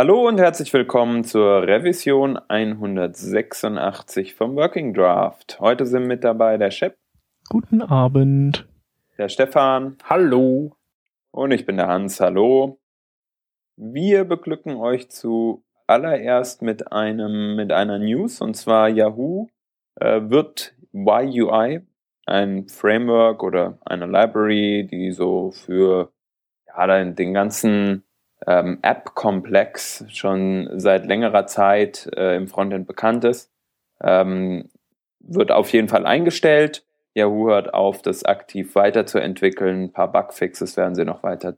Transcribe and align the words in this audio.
Hallo 0.00 0.28
und 0.28 0.38
herzlich 0.38 0.72
willkommen 0.72 1.24
zur 1.24 1.66
Revision 1.66 2.36
186 2.36 4.36
vom 4.36 4.54
Working 4.54 4.94
Draft. 4.94 5.58
Heute 5.58 5.86
sind 5.86 6.06
mit 6.06 6.22
dabei 6.22 6.56
der 6.56 6.70
Shep. 6.70 6.96
Guten 7.48 7.82
Abend. 7.82 8.68
Der 9.18 9.28
Stefan. 9.28 9.96
Hallo. 10.04 10.76
Und 11.32 11.50
ich 11.50 11.66
bin 11.66 11.78
der 11.78 11.88
Hans. 11.88 12.20
Hallo. 12.20 12.78
Wir 13.74 14.24
beglücken 14.24 14.76
euch 14.76 15.10
zuallererst 15.10 16.62
mit 16.62 16.92
einem, 16.92 17.56
mit 17.56 17.72
einer 17.72 17.98
News 17.98 18.40
und 18.40 18.54
zwar 18.54 18.88
Yahoo 18.88 19.48
äh, 19.96 20.20
wird 20.22 20.76
YUI, 20.92 21.80
ein 22.24 22.68
Framework 22.68 23.42
oder 23.42 23.78
eine 23.84 24.06
Library, 24.06 24.86
die 24.88 25.10
so 25.10 25.50
für 25.50 26.12
ja, 26.68 27.04
den 27.04 27.34
ganzen 27.34 28.04
ähm, 28.48 28.78
App-Komplex 28.80 30.06
schon 30.08 30.70
seit 30.80 31.04
längerer 31.06 31.46
Zeit 31.46 32.08
äh, 32.16 32.34
im 32.36 32.48
Frontend 32.48 32.86
bekannt 32.86 33.24
ist. 33.24 33.52
Ähm, 34.02 34.70
wird 35.20 35.52
auf 35.52 35.70
jeden 35.72 35.88
Fall 35.88 36.06
eingestellt. 36.06 36.84
Yahoo 37.14 37.48
hört 37.48 37.74
auf, 37.74 38.00
das 38.00 38.24
aktiv 38.24 38.74
weiterzuentwickeln. 38.74 39.84
Ein 39.84 39.92
paar 39.92 40.10
Bugfixes 40.10 40.78
werden 40.78 40.94
sie 40.94 41.04
noch 41.04 41.22
weiter 41.22 41.56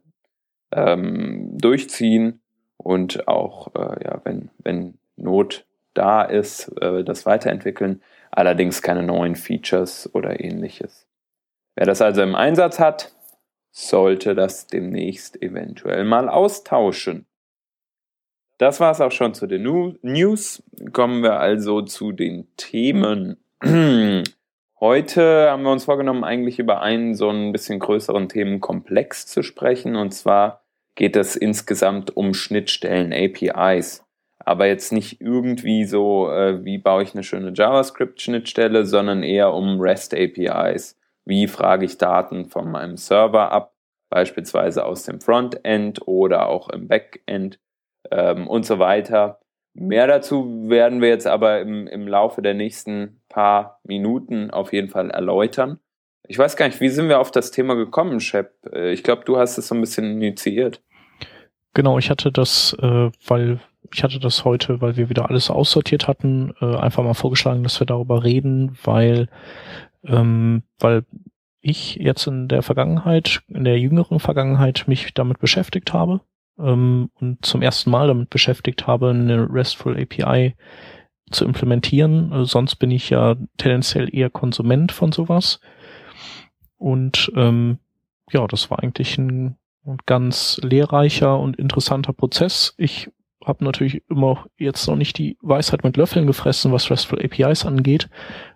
ähm, 0.73 1.57
durchziehen 1.57 2.41
und 2.77 3.27
auch, 3.27 3.73
äh, 3.75 4.03
ja, 4.03 4.21
wenn, 4.25 4.49
wenn 4.57 4.97
Not 5.15 5.65
da 5.93 6.23
ist, 6.23 6.67
äh, 6.81 7.03
das 7.05 7.25
weiterentwickeln. 7.25 8.01
Allerdings 8.31 8.81
keine 8.81 9.03
neuen 9.03 9.35
Features 9.35 10.09
oder 10.13 10.43
ähnliches. 10.43 11.07
Wer 11.75 11.85
das 11.85 12.01
also 12.01 12.21
im 12.21 12.35
Einsatz 12.35 12.79
hat, 12.79 13.13
sollte 13.71 14.35
das 14.35 14.67
demnächst 14.67 15.41
eventuell 15.41 16.03
mal 16.03 16.29
austauschen. 16.29 17.25
Das 18.57 18.79
war 18.79 18.91
es 18.91 19.01
auch 19.01 19.11
schon 19.11 19.33
zu 19.33 19.47
den 19.47 19.63
News. 20.03 20.61
Kommen 20.93 21.23
wir 21.23 21.39
also 21.39 21.81
zu 21.81 22.11
den 22.11 22.47
Themen. 22.57 23.37
Heute 24.79 25.49
haben 25.49 25.63
wir 25.63 25.71
uns 25.71 25.85
vorgenommen, 25.85 26.23
eigentlich 26.23 26.59
über 26.59 26.81
einen 26.81 27.15
so 27.15 27.29
ein 27.29 27.51
bisschen 27.51 27.79
größeren 27.79 28.29
Themenkomplex 28.29 29.25
zu 29.25 29.41
sprechen. 29.41 29.95
Und 29.95 30.11
zwar 30.11 30.63
geht 30.95 31.15
es 31.15 31.35
insgesamt 31.35 32.15
um 32.15 32.33
Schnittstellen, 32.33 33.13
APIs. 33.13 34.05
Aber 34.37 34.67
jetzt 34.67 34.91
nicht 34.91 35.21
irgendwie 35.21 35.85
so, 35.85 36.29
äh, 36.31 36.63
wie 36.65 36.77
baue 36.77 37.03
ich 37.03 37.13
eine 37.13 37.23
schöne 37.23 37.53
JavaScript-Schnittstelle, 37.55 38.85
sondern 38.85 39.23
eher 39.23 39.53
um 39.53 39.79
REST-APIs. 39.79 40.99
Wie 41.25 41.47
frage 41.47 41.85
ich 41.85 41.97
Daten 41.97 42.45
von 42.45 42.71
meinem 42.71 42.97
Server 42.97 43.51
ab, 43.51 43.73
beispielsweise 44.09 44.85
aus 44.85 45.03
dem 45.03 45.21
Frontend 45.21 46.07
oder 46.07 46.47
auch 46.47 46.69
im 46.69 46.87
Backend 46.87 47.59
ähm, 48.11 48.47
und 48.47 48.65
so 48.65 48.79
weiter. 48.79 49.39
Mehr 49.73 50.05
dazu 50.05 50.69
werden 50.69 51.01
wir 51.01 51.09
jetzt 51.09 51.27
aber 51.27 51.61
im, 51.61 51.87
im 51.87 52.07
Laufe 52.07 52.41
der 52.41 52.53
nächsten 52.53 53.21
paar 53.29 53.79
Minuten 53.83 54.51
auf 54.51 54.73
jeden 54.73 54.89
Fall 54.89 55.09
erläutern. 55.09 55.79
Ich 56.27 56.37
weiß 56.37 56.57
gar 56.57 56.67
nicht, 56.67 56.81
wie 56.81 56.89
sind 56.89 57.09
wir 57.09 57.19
auf 57.19 57.31
das 57.31 57.51
Thema 57.51 57.75
gekommen, 57.75 58.19
Shep? 58.19 58.53
Äh, 58.71 58.91
ich 58.91 59.03
glaube, 59.03 59.23
du 59.25 59.37
hast 59.37 59.57
es 59.57 59.67
so 59.67 59.75
ein 59.75 59.81
bisschen 59.81 60.05
initiiert. 60.11 60.81
Genau, 61.73 61.97
ich 61.97 62.09
hatte 62.09 62.31
das, 62.31 62.75
äh, 62.81 63.11
weil 63.25 63.59
ich 63.93 64.03
hatte 64.03 64.19
das 64.19 64.43
heute, 64.43 64.81
weil 64.81 64.97
wir 64.97 65.09
wieder 65.09 65.29
alles 65.29 65.49
aussortiert 65.49 66.07
hatten, 66.07 66.53
äh, 66.61 66.75
einfach 66.75 67.03
mal 67.03 67.13
vorgeschlagen, 67.13 67.63
dass 67.63 67.79
wir 67.79 67.87
darüber 67.87 68.23
reden, 68.23 68.77
weil 68.83 69.27
ähm, 70.05 70.63
weil 70.79 71.05
ich 71.61 71.95
jetzt 71.95 72.25
in 72.27 72.47
der 72.47 72.63
Vergangenheit, 72.63 73.43
in 73.47 73.63
der 73.63 73.79
jüngeren 73.79 74.19
Vergangenheit 74.19 74.85
mich 74.87 75.13
damit 75.13 75.39
beschäftigt 75.39 75.93
habe 75.93 76.21
ähm, 76.57 77.11
und 77.15 77.45
zum 77.45 77.61
ersten 77.61 77.91
Mal 77.91 78.07
damit 78.07 78.29
beschäftigt 78.29 78.87
habe, 78.87 79.11
eine 79.11 79.47
RESTful 79.51 79.99
API 79.99 80.55
zu 81.29 81.45
implementieren. 81.45 82.33
Also 82.33 82.45
sonst 82.45 82.75
bin 82.75 82.91
ich 82.91 83.09
ja 83.09 83.35
tendenziell 83.57 84.13
eher 84.13 84.29
Konsument 84.29 84.91
von 84.91 85.11
sowas. 85.11 85.59
Und 86.77 87.31
ähm, 87.35 87.77
ja, 88.31 88.45
das 88.47 88.71
war 88.71 88.79
eigentlich 88.79 89.17
ein, 89.17 89.57
ein 89.85 89.97
ganz 90.05 90.59
lehrreicher 90.63 91.39
und 91.39 91.57
interessanter 91.57 92.13
Prozess. 92.13 92.73
Ich 92.77 93.09
habe 93.45 93.63
natürlich 93.63 94.03
immer 94.09 94.45
jetzt 94.57 94.87
noch 94.87 94.95
nicht 94.95 95.17
die 95.17 95.37
Weisheit 95.41 95.83
mit 95.83 95.97
Löffeln 95.97 96.27
gefressen, 96.27 96.71
was 96.71 96.89
RESTful 96.89 97.23
APIs 97.23 97.65
angeht, 97.65 98.09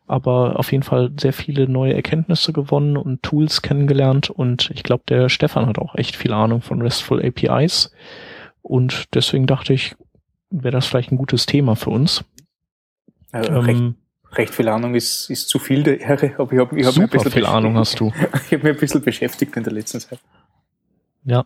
aber 0.07 0.59
auf 0.59 0.71
jeden 0.71 0.83
Fall 0.83 1.11
sehr 1.19 1.33
viele 1.33 1.67
neue 1.67 1.93
Erkenntnisse 1.93 2.53
gewonnen 2.53 2.97
und 2.97 3.23
Tools 3.23 3.61
kennengelernt 3.61 4.29
und 4.29 4.71
ich 4.73 4.83
glaube, 4.83 5.03
der 5.07 5.29
Stefan 5.29 5.65
hat 5.65 5.79
auch 5.79 5.95
echt 5.95 6.15
viel 6.15 6.33
Ahnung 6.33 6.61
von 6.61 6.81
RESTful 6.81 7.25
APIs 7.25 7.91
und 8.61 9.05
deswegen 9.13 9.47
dachte 9.47 9.73
ich, 9.73 9.95
wäre 10.49 10.71
das 10.71 10.85
vielleicht 10.85 11.11
ein 11.11 11.17
gutes 11.17 11.45
Thema 11.45 11.75
für 11.75 11.89
uns. 11.89 12.23
Also 13.31 13.51
ähm, 13.51 13.59
recht, 13.59 13.83
recht, 14.37 14.53
viel 14.55 14.67
Ahnung 14.69 14.95
ist, 14.95 15.29
ist 15.29 15.49
zu 15.49 15.59
viel 15.59 15.83
der 15.83 15.99
Ehre, 15.99 16.35
aber 16.37 16.53
ich 16.53 16.59
habe 16.59 16.79
ich 16.79 16.85
hab 16.85 16.93
super 16.93 17.05
ein 17.05 17.09
bisschen 17.09 17.31
viel 17.31 17.45
Ahnung 17.45 17.77
hast 17.77 17.99
du. 17.99 18.13
ich 18.45 18.53
habe 18.53 18.63
mir 18.63 18.69
ein 18.69 18.77
bisschen 18.77 19.01
beschäftigt 19.01 19.57
in 19.57 19.63
der 19.63 19.73
letzten 19.73 19.99
Zeit. 19.99 20.19
Ja, 21.23 21.45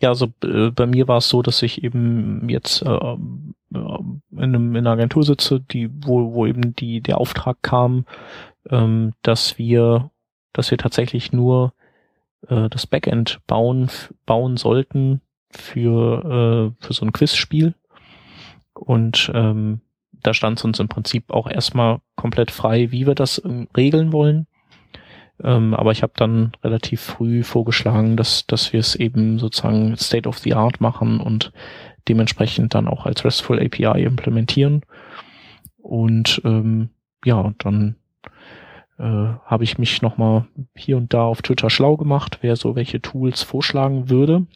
ja, 0.00 0.10
also 0.10 0.32
äh, 0.42 0.70
bei 0.70 0.86
mir 0.86 1.08
war 1.08 1.18
es 1.18 1.28
so, 1.28 1.42
dass 1.42 1.62
ich 1.62 1.82
eben 1.82 2.48
jetzt 2.48 2.82
äh, 2.82 2.88
äh, 2.88 3.16
in, 3.72 4.18
einem, 4.32 4.76
in 4.76 4.78
einer 4.78 4.92
Agentur 4.92 5.22
sitze, 5.22 5.60
die, 5.60 5.90
wo, 6.04 6.32
wo 6.32 6.46
eben 6.46 6.74
die, 6.74 7.00
der 7.00 7.18
Auftrag 7.18 7.58
kam, 7.62 8.06
ähm, 8.70 9.12
dass 9.22 9.58
wir, 9.58 10.10
dass 10.52 10.70
wir 10.70 10.78
tatsächlich 10.78 11.32
nur 11.32 11.72
äh, 12.48 12.68
das 12.68 12.86
Backend 12.86 13.40
bauen, 13.46 13.90
bauen 14.24 14.56
sollten 14.56 15.20
für, 15.50 16.74
äh, 16.80 16.84
für 16.84 16.92
so 16.92 17.04
ein 17.04 17.12
Quizspiel. 17.12 17.74
Und 18.74 19.30
ähm, 19.34 19.80
da 20.12 20.34
stand 20.34 20.58
es 20.58 20.64
uns 20.64 20.80
im 20.80 20.88
Prinzip 20.88 21.30
auch 21.30 21.48
erstmal 21.48 22.00
komplett 22.14 22.50
frei, 22.50 22.90
wie 22.90 23.06
wir 23.06 23.14
das 23.14 23.40
ähm, 23.44 23.68
regeln 23.76 24.12
wollen. 24.12 24.46
Ähm, 25.42 25.74
aber 25.74 25.92
ich 25.92 26.02
habe 26.02 26.12
dann 26.16 26.52
relativ 26.64 27.00
früh 27.00 27.42
vorgeschlagen, 27.42 28.16
dass, 28.16 28.46
dass 28.46 28.72
wir 28.72 28.80
es 28.80 28.94
eben 28.94 29.38
sozusagen 29.38 29.96
State 29.96 30.28
of 30.28 30.38
the 30.38 30.54
Art 30.54 30.80
machen 30.80 31.20
und 31.20 31.52
dementsprechend 32.08 32.74
dann 32.74 32.88
auch 32.88 33.06
als 33.06 33.24
RESTful 33.24 33.60
API 33.60 34.04
implementieren. 34.04 34.82
Und 35.78 36.40
ähm, 36.44 36.90
ja, 37.24 37.52
dann 37.58 37.96
äh, 38.98 39.02
habe 39.02 39.64
ich 39.64 39.78
mich 39.78 40.02
nochmal 40.02 40.46
hier 40.74 40.96
und 40.96 41.12
da 41.12 41.24
auf 41.24 41.42
Twitter 41.42 41.70
schlau 41.70 41.96
gemacht, 41.96 42.38
wer 42.40 42.56
so 42.56 42.74
welche 42.74 43.02
Tools 43.02 43.42
vorschlagen 43.42 44.08
würde. 44.08 44.46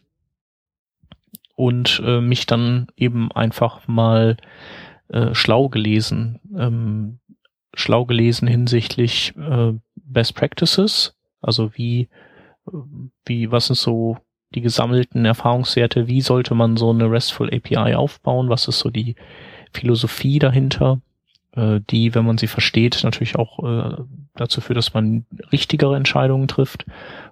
Und 1.57 2.01
äh, 2.05 2.23
mich 2.23 2.47
dann 2.47 2.87
eben 2.97 3.31
einfach 3.33 3.87
mal 3.87 4.39
äh, 5.09 5.35
schlau 5.35 5.69
gelesen. 5.69 6.41
Ähm, 6.57 7.19
schlau 7.75 8.07
gelesen 8.07 8.49
hinsichtlich 8.49 9.35
äh, 9.37 9.75
Best 10.12 10.34
Practices, 10.34 11.15
also 11.41 11.71
wie, 11.75 12.09
wie, 13.25 13.50
was 13.50 13.66
sind 13.66 13.76
so 13.76 14.19
die 14.54 14.60
gesammelten 14.60 15.25
Erfahrungswerte, 15.25 16.09
wie 16.09 16.21
sollte 16.21 16.54
man 16.54 16.76
so 16.76 16.91
eine 16.91 17.10
RESTful 17.10 17.53
API 17.53 17.94
aufbauen, 17.94 18.49
was 18.49 18.69
ist 18.69 18.81
so 18.81 18.91
die 18.91 19.15
Philosophie 19.72 20.38
dahinter, 20.38 21.00
äh, 21.53 21.81
die, 21.88 22.15
wenn 22.15 22.25
man 22.25 22.38
sie 22.38 22.49
versteht, 22.49 23.00
natürlich 23.04 23.37
auch 23.37 23.59
äh, 23.65 24.03
dazu 24.34 24.60
führt, 24.60 24.76
dass 24.76 24.94
man 24.94 25.25
richtigere 25.53 25.97
Entscheidungen 25.97 26.49
trifft. 26.49 26.84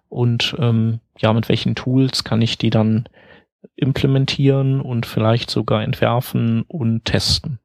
Und 0.09 0.57
ähm, 0.59 1.01
ja, 1.19 1.33
mit 1.33 1.49
welchen 1.49 1.75
Tools 1.75 2.25
kann 2.25 2.41
ich 2.41 2.57
die 2.59 2.71
dann 2.71 3.09
implementieren 3.77 4.81
und 4.81 5.07
vielleicht 5.07 5.51
sogar 5.51 5.83
entwerfen 5.83 6.63
und 6.63 7.05
testen. 7.05 7.59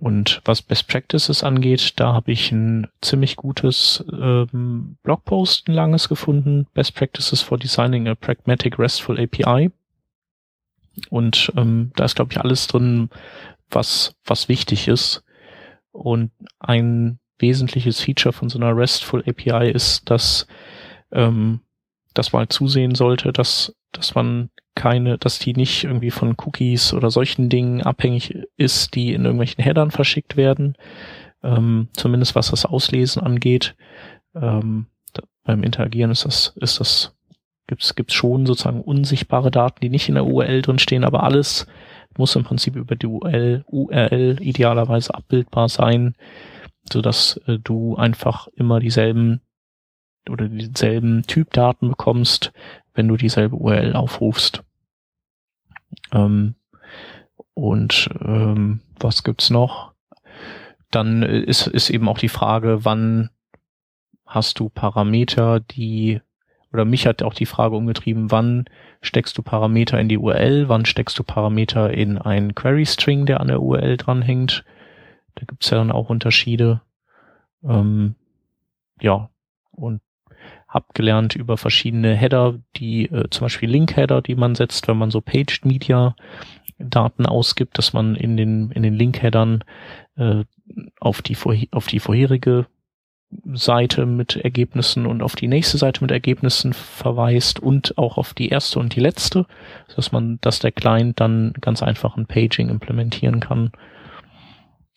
Und 0.00 0.40
was 0.44 0.62
Best 0.62 0.86
Practices 0.86 1.42
angeht, 1.42 1.94
da 1.96 2.12
habe 2.12 2.30
ich 2.30 2.52
ein 2.52 2.86
ziemlich 3.00 3.34
gutes 3.34 4.04
ähm, 4.12 4.96
Blogpost, 5.02 5.66
ein 5.66 5.74
langes 5.74 6.08
gefunden. 6.08 6.68
Best 6.72 6.94
Practices 6.94 7.42
for 7.42 7.58
Designing 7.58 8.06
a 8.06 8.14
Pragmatic 8.14 8.78
RESTful 8.78 9.18
API. 9.18 9.72
Und 11.10 11.52
ähm, 11.56 11.90
da 11.96 12.04
ist, 12.04 12.14
glaube 12.14 12.30
ich, 12.32 12.38
alles 12.38 12.68
drin, 12.68 13.10
was, 13.70 14.14
was 14.24 14.48
wichtig 14.48 14.86
ist. 14.86 15.24
Und 15.90 16.30
ein 16.60 17.18
wesentliches 17.40 18.00
Feature 18.00 18.32
von 18.32 18.48
so 18.48 18.60
einer 18.60 18.76
RESTful 18.76 19.24
API 19.26 19.68
ist, 19.72 20.08
dass, 20.08 20.46
ähm, 21.10 21.58
dass 22.14 22.32
man 22.32 22.40
halt 22.40 22.52
zusehen 22.52 22.94
sollte, 22.94 23.32
dass, 23.32 23.74
dass 23.90 24.14
man 24.14 24.50
keine, 24.78 25.18
dass 25.18 25.38
die 25.38 25.52
nicht 25.52 25.84
irgendwie 25.84 26.12
von 26.12 26.36
Cookies 26.38 26.94
oder 26.94 27.10
solchen 27.10 27.48
Dingen 27.48 27.82
abhängig 27.82 28.38
ist, 28.56 28.94
die 28.94 29.12
in 29.12 29.24
irgendwelchen 29.24 29.62
Headern 29.62 29.90
verschickt 29.90 30.36
werden. 30.36 30.76
Ähm, 31.42 31.88
zumindest 31.92 32.34
was 32.34 32.50
das 32.50 32.64
Auslesen 32.64 33.20
angeht. 33.22 33.74
Ähm, 34.34 34.86
da, 35.12 35.22
beim 35.44 35.64
Interagieren 35.64 36.10
ist 36.12 36.24
das, 36.24 36.54
ist 36.56 36.80
das, 36.80 37.14
gibt's, 37.66 37.94
gibt's 37.96 38.14
schon 38.14 38.46
sozusagen 38.46 38.80
unsichtbare 38.80 39.50
Daten, 39.50 39.80
die 39.82 39.90
nicht 39.90 40.08
in 40.08 40.14
der 40.14 40.26
URL 40.26 40.62
drin 40.62 40.78
stehen, 40.78 41.04
aber 41.04 41.24
alles 41.24 41.66
muss 42.16 42.36
im 42.36 42.44
Prinzip 42.44 42.76
über 42.76 42.94
die 42.94 43.06
URL, 43.06 43.64
URL 43.66 44.38
idealerweise 44.40 45.14
abbildbar 45.14 45.68
sein, 45.68 46.14
so 46.92 47.02
dass 47.02 47.40
äh, 47.46 47.58
du 47.58 47.96
einfach 47.96 48.46
immer 48.54 48.78
dieselben 48.80 49.40
oder 50.30 50.48
dieselben 50.48 51.24
Typdaten 51.24 51.88
bekommst, 51.88 52.52
wenn 52.94 53.08
du 53.08 53.16
dieselbe 53.16 53.56
URL 53.56 53.94
aufrufst. 53.94 54.62
Ähm, 56.12 56.54
und 57.54 58.08
ähm, 58.20 58.80
was 58.98 59.24
gibt's 59.24 59.50
noch? 59.50 59.92
Dann 60.90 61.22
ist, 61.22 61.66
ist 61.66 61.90
eben 61.90 62.08
auch 62.08 62.18
die 62.18 62.28
Frage, 62.28 62.84
wann 62.84 63.30
hast 64.26 64.58
du 64.60 64.68
Parameter, 64.68 65.60
die 65.60 66.20
oder 66.72 66.84
mich 66.84 67.06
hat 67.06 67.22
auch 67.22 67.34
die 67.34 67.46
Frage 67.46 67.76
umgetrieben, 67.76 68.30
wann 68.30 68.66
steckst 69.00 69.38
du 69.38 69.42
Parameter 69.42 69.98
in 69.98 70.08
die 70.08 70.18
URL, 70.18 70.68
wann 70.68 70.84
steckst 70.84 71.18
du 71.18 71.24
Parameter 71.24 71.92
in 71.92 72.18
einen 72.18 72.54
Query-String, 72.54 73.26
der 73.26 73.40
an 73.40 73.48
der 73.48 73.62
URL 73.62 73.96
dranhängt. 73.96 74.64
Da 75.34 75.44
gibt's 75.46 75.70
ja 75.70 75.78
dann 75.78 75.90
auch 75.90 76.10
Unterschiede. 76.10 76.82
Ähm, 77.64 78.16
ja, 79.00 79.30
und 79.70 80.02
hab 80.68 80.94
gelernt 80.94 81.34
über 81.34 81.56
verschiedene 81.56 82.14
Header, 82.14 82.58
die 82.76 83.06
äh, 83.06 83.30
zum 83.30 83.46
Beispiel 83.46 83.70
Link-Header, 83.70 84.22
die 84.22 84.34
man 84.34 84.54
setzt, 84.54 84.86
wenn 84.86 84.98
man 84.98 85.10
so 85.10 85.20
Paged 85.20 85.64
Media 85.64 86.14
Daten 86.78 87.26
ausgibt, 87.26 87.78
dass 87.78 87.92
man 87.92 88.14
in 88.14 88.36
den 88.36 88.70
in 88.70 88.82
den 88.82 88.94
Link-Headern 88.94 89.64
äh, 90.16 90.44
auf 91.00 91.22
die 91.22 91.36
auf 91.72 91.86
die 91.86 92.00
vorherige 92.00 92.66
Seite 93.52 94.06
mit 94.06 94.36
Ergebnissen 94.36 95.06
und 95.06 95.22
auf 95.22 95.36
die 95.36 95.48
nächste 95.48 95.76
Seite 95.76 96.02
mit 96.02 96.10
Ergebnissen 96.10 96.72
verweist 96.72 97.60
und 97.60 97.98
auch 97.98 98.16
auf 98.16 98.32
die 98.32 98.48
erste 98.48 98.78
und 98.78 98.94
die 98.94 99.00
letzte, 99.00 99.46
dass 99.94 100.12
man, 100.12 100.38
dass 100.40 100.60
der 100.60 100.72
Client 100.72 101.20
dann 101.20 101.52
ganz 101.60 101.82
einfach 101.82 102.16
ein 102.16 102.26
Paging 102.26 102.70
implementieren 102.70 103.40
kann, 103.40 103.72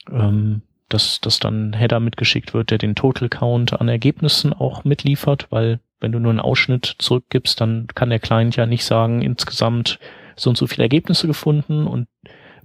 ähm, 0.10 0.62
dass, 0.94 1.22
dass 1.22 1.40
dann 1.40 1.74
Header 1.74 2.00
mitgeschickt 2.00 2.54
wird, 2.54 2.72
der 2.72 2.78
den 2.78 2.96
Total 2.96 3.30
Count 3.30 3.80
an 3.80 3.88
Ergebnissen 3.88 4.54
auch 4.54 4.84
mitliefert, 4.84 5.48
weil 5.50 5.80
wenn 6.00 6.12
du 6.12 6.20
nur 6.20 6.32
einen 6.32 6.40
Ausschnitt 6.40 6.96
zurückgibst, 6.98 7.62
dann 7.62 7.88
kann 7.88 8.10
der 8.10 8.20
Client 8.20 8.56
ja 8.56 8.66
nicht 8.66 8.86
sagen, 8.86 9.22
insgesamt 9.22 10.00
so 10.36 10.50
und 10.50 10.58
so 10.58 10.68
viele 10.68 10.84
Ergebnisse 10.84 11.28
gefunden 11.28 11.86
und 11.88 12.08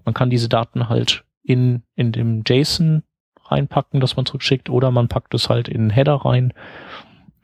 man 0.04 0.14
kann 0.14 0.30
diese 0.30 0.48
Daten 0.48 0.88
halt 0.88 1.24
in, 1.42 1.82
in 1.94 2.12
dem 2.12 2.42
JSON 2.46 3.02
reinpacken, 3.44 4.00
das 4.00 4.16
man 4.16 4.26
zurückschickt, 4.26 4.70
oder 4.70 4.90
man 4.90 5.08
packt 5.08 5.34
es 5.34 5.48
halt 5.48 5.68
in 5.68 5.82
den 5.82 5.90
Header 5.90 6.14
rein. 6.14 6.52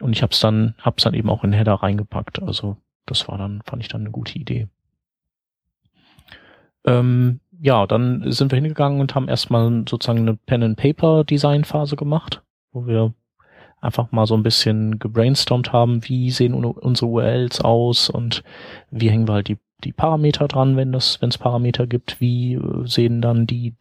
Und 0.00 0.16
ich 0.16 0.22
hab's 0.22 0.40
dann, 0.40 0.74
hab's 0.80 1.04
dann 1.04 1.14
eben 1.14 1.30
auch 1.30 1.44
in 1.44 1.52
den 1.52 1.58
Header 1.58 1.74
reingepackt. 1.74 2.42
Also 2.42 2.76
das 3.06 3.28
war 3.28 3.38
dann, 3.38 3.62
fand 3.64 3.82
ich 3.82 3.88
dann 3.88 4.02
eine 4.02 4.10
gute 4.10 4.38
Idee. 4.38 4.68
Ähm, 6.84 7.40
ja, 7.62 7.86
dann 7.86 8.24
sind 8.32 8.50
wir 8.50 8.56
hingegangen 8.56 9.00
und 9.00 9.14
haben 9.14 9.28
erstmal 9.28 9.84
sozusagen 9.88 10.18
eine 10.18 10.34
Pen-and-Paper-Design-Phase 10.34 11.94
gemacht, 11.94 12.42
wo 12.72 12.88
wir 12.88 13.14
einfach 13.80 14.10
mal 14.10 14.26
so 14.26 14.34
ein 14.34 14.42
bisschen 14.42 14.98
gebrainstormt 14.98 15.72
haben, 15.72 16.06
wie 16.08 16.32
sehen 16.32 16.54
unsere 16.54 17.06
URLs 17.06 17.60
aus 17.60 18.10
und 18.10 18.42
wie 18.90 19.10
hängen 19.10 19.28
wir 19.28 19.34
halt 19.34 19.48
die, 19.48 19.58
die 19.84 19.92
Parameter 19.92 20.48
dran, 20.48 20.76
wenn 20.76 20.90
das, 20.90 21.22
wenn 21.22 21.28
es 21.28 21.38
Parameter 21.38 21.86
gibt, 21.86 22.20
wie 22.20 22.54
äh, 22.54 22.86
sehen 22.86 23.22
dann 23.22 23.46
die 23.46 23.74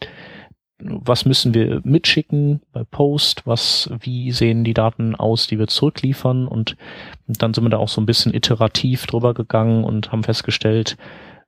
was 0.83 1.25
müssen 1.25 1.53
wir 1.53 1.81
mitschicken 1.83 2.61
bei 2.73 2.83
Post, 2.83 3.45
was, 3.45 3.91
wie 3.99 4.31
sehen 4.31 4.63
die 4.63 4.73
Daten 4.73 5.15
aus, 5.15 5.45
die 5.45 5.59
wir 5.59 5.67
zurückliefern 5.67 6.47
und 6.47 6.75
dann 7.27 7.53
sind 7.53 7.63
wir 7.63 7.69
da 7.69 7.77
auch 7.77 7.87
so 7.87 8.01
ein 8.01 8.07
bisschen 8.07 8.33
iterativ 8.33 9.05
drüber 9.05 9.35
gegangen 9.35 9.83
und 9.83 10.11
haben 10.11 10.23
festgestellt, 10.23 10.97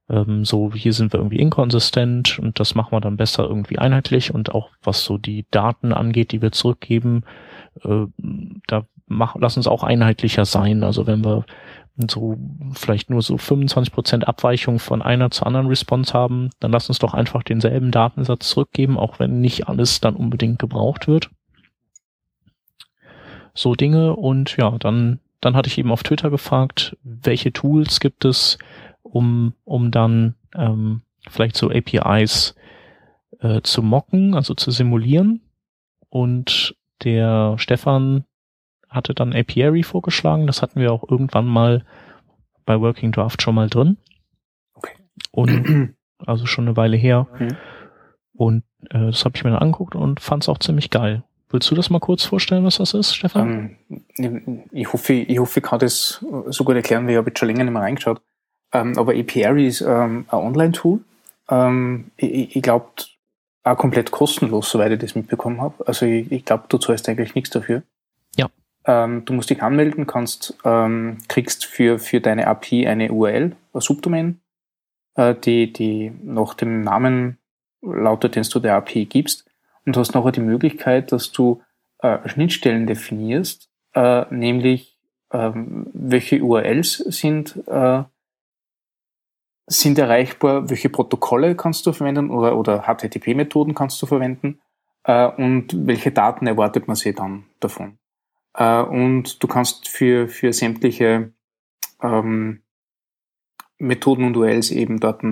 ähm, 0.09 0.45
so 0.45 0.73
hier 0.73 0.94
sind 0.94 1.13
wir 1.13 1.19
irgendwie 1.19 1.39
inkonsistent 1.39 2.39
und 2.39 2.59
das 2.59 2.75
machen 2.75 2.91
wir 2.91 3.01
dann 3.01 3.17
besser 3.17 3.44
irgendwie 3.44 3.79
einheitlich 3.79 4.33
und 4.33 4.53
auch 4.53 4.69
was 4.83 5.03
so 5.03 5.17
die 5.17 5.45
Daten 5.51 5.94
angeht, 5.94 6.31
die 6.31 6.41
wir 6.41 6.51
zurückgeben, 6.51 7.23
äh, 7.83 8.05
da 8.67 8.85
mach, 9.07 9.35
lass 9.39 9.57
uns 9.57 9.67
auch 9.67 9.83
einheitlicher 9.83 10.45
sein. 10.45 10.83
Also 10.83 11.07
wenn 11.07 11.23
wir 11.23 11.45
so 12.09 12.38
vielleicht 12.73 13.09
nur 13.09 13.21
so 13.21 13.35
25% 13.35 14.23
Abweichung 14.23 14.79
von 14.79 15.01
einer 15.01 15.29
zur 15.31 15.47
anderen 15.47 15.67
Response 15.67 16.13
haben, 16.13 16.49
dann 16.59 16.71
lass 16.71 16.89
uns 16.89 16.99
doch 16.99 17.13
einfach 17.13 17.44
denselben 17.44 17.91
Datensatz 17.91 18.49
zurückgeben, 18.49 18.97
auch 18.97 19.19
wenn 19.19 19.41
nicht 19.41 19.67
alles 19.67 20.01
dann 20.01 20.15
unbedingt 20.15 20.59
gebraucht 20.59 21.07
wird. 21.07 21.29
So 23.53 23.75
Dinge 23.75 24.15
und 24.15 24.57
ja, 24.57 24.71
dann, 24.79 25.19
dann 25.39 25.56
hatte 25.56 25.67
ich 25.67 25.77
eben 25.77 25.91
auf 25.91 26.01
Twitter 26.01 26.31
gefragt, 26.31 26.97
welche 27.03 27.53
Tools 27.53 27.99
gibt 27.99 28.25
es, 28.25 28.57
um, 29.03 29.53
um 29.63 29.91
dann 29.91 30.35
ähm, 30.55 31.01
vielleicht 31.29 31.55
so 31.55 31.69
APIs 31.69 32.55
äh, 33.39 33.61
zu 33.61 33.83
mocken, 33.83 34.35
also 34.35 34.53
zu 34.55 34.71
simulieren. 34.71 35.41
Und 36.09 36.75
der 37.03 37.55
Stefan 37.57 38.25
hatte 38.89 39.13
dann 39.13 39.35
Apiary 39.35 39.83
vorgeschlagen. 39.83 40.47
Das 40.47 40.61
hatten 40.61 40.79
wir 40.79 40.91
auch 40.91 41.09
irgendwann 41.09 41.45
mal 41.45 41.85
bei 42.65 42.79
Working 42.79 43.11
Draft 43.11 43.41
schon 43.41 43.55
mal 43.55 43.69
drin. 43.69 43.97
Okay. 44.73 44.94
Und 45.31 45.95
also 46.25 46.45
schon 46.45 46.67
eine 46.67 46.77
Weile 46.77 46.97
her. 46.97 47.27
Mhm. 47.39 47.57
Und 48.33 48.63
äh, 48.89 49.07
das 49.07 49.25
habe 49.25 49.35
ich 49.35 49.44
mir 49.44 49.51
dann 49.51 49.61
angeguckt 49.61 49.95
und 49.95 50.19
fand 50.19 50.44
es 50.44 50.49
auch 50.49 50.59
ziemlich 50.59 50.89
geil. 50.89 51.23
Willst 51.49 51.69
du 51.69 51.75
das 51.75 51.91
mal 51.91 51.99
kurz 51.99 52.23
vorstellen, 52.23 52.65
was 52.65 52.77
das 52.77 52.95
ist, 52.95 53.13
Stefan? 53.13 53.77
Ähm, 54.17 54.63
ich 54.71 54.91
hoffe, 54.91 55.13
ich 55.13 55.38
hoffe, 55.38 55.59
ich 55.59 55.63
kann 55.63 55.79
das 55.79 56.25
so 56.47 56.63
gut 56.63 56.75
erklären, 56.75 57.06
weil 57.06 57.11
ich 57.11 57.17
habe 57.17 57.29
jetzt 57.29 57.38
schon 57.39 57.47
länger 57.47 57.63
nicht 57.63 57.73
mehr 57.73 57.83
reingeschaut. 57.83 58.21
Ähm, 58.73 58.97
aber 58.97 59.13
Apiary 59.13 59.67
ist 59.67 59.81
ähm, 59.81 60.25
ein 60.27 60.39
Online-Tool. 60.39 60.99
Ähm, 61.49 62.11
ich 62.17 62.55
ich 62.55 62.61
glaube, 62.61 62.87
auch 63.63 63.77
komplett 63.77 64.11
kostenlos, 64.11 64.69
soweit 64.69 64.91
ich 64.91 64.99
das 64.99 65.15
mitbekommen 65.15 65.61
habe. 65.61 65.87
Also 65.87 66.05
ich, 66.05 66.31
ich 66.31 66.45
glaube, 66.45 66.65
du 66.67 66.77
zahlst 66.77 67.07
eigentlich 67.07 67.35
nichts 67.35 67.51
dafür. 67.51 67.83
Ähm, 68.85 69.23
du 69.25 69.33
musst 69.33 69.49
dich 69.49 69.63
anmelden, 69.63 70.07
kannst, 70.07 70.57
ähm, 70.65 71.19
kriegst 71.27 71.65
für, 71.65 71.99
für 71.99 72.19
deine 72.19 72.47
API 72.47 72.87
eine 72.87 73.11
URL, 73.11 73.55
eine 73.73 73.81
Subdomain, 73.81 74.41
äh, 75.15 75.35
die, 75.35 75.71
die 75.71 76.11
nach 76.23 76.53
dem 76.53 76.81
Namen 76.81 77.37
lautet, 77.81 78.35
den 78.35 78.43
du 78.43 78.59
der 78.59 78.75
API 78.75 79.05
gibst 79.05 79.45
und 79.85 79.95
hast 79.95 80.13
nachher 80.13 80.31
die 80.31 80.41
Möglichkeit, 80.41 81.11
dass 81.11 81.31
du 81.31 81.61
äh, 81.99 82.27
Schnittstellen 82.27 82.87
definierst, 82.87 83.69
äh, 83.93 84.25
nämlich 84.33 84.97
ähm, 85.31 85.87
welche 85.93 86.41
URLs 86.43 86.97
sind, 86.97 87.63
äh, 87.67 88.03
sind 89.68 89.98
erreichbar, 89.98 90.69
welche 90.69 90.89
Protokolle 90.89 91.56
kannst 91.56 91.86
du 91.86 91.94
verwenden 91.94 92.30
oder, 92.30 92.57
oder 92.57 92.83
HTTP-Methoden 92.83 93.74
kannst 93.74 94.01
du 94.01 94.06
verwenden 94.06 94.60
äh, 95.04 95.27
und 95.27 95.88
welche 95.88 96.12
Daten 96.12 96.48
erwartet 96.48 96.88
man 96.88 96.95
sich 96.95 97.15
dann 97.15 97.45
davon. 97.60 97.98
Äh, 98.56 98.81
und 98.81 99.42
du 99.42 99.48
kannst 99.48 99.88
für, 99.88 100.27
für 100.27 100.51
sämtliche 100.54 101.33
ähm, 102.01 102.63
Methoden 103.77 104.25
und 104.25 104.38
URLs 104.38 104.71
eben 104.71 105.00
dort 105.00 105.24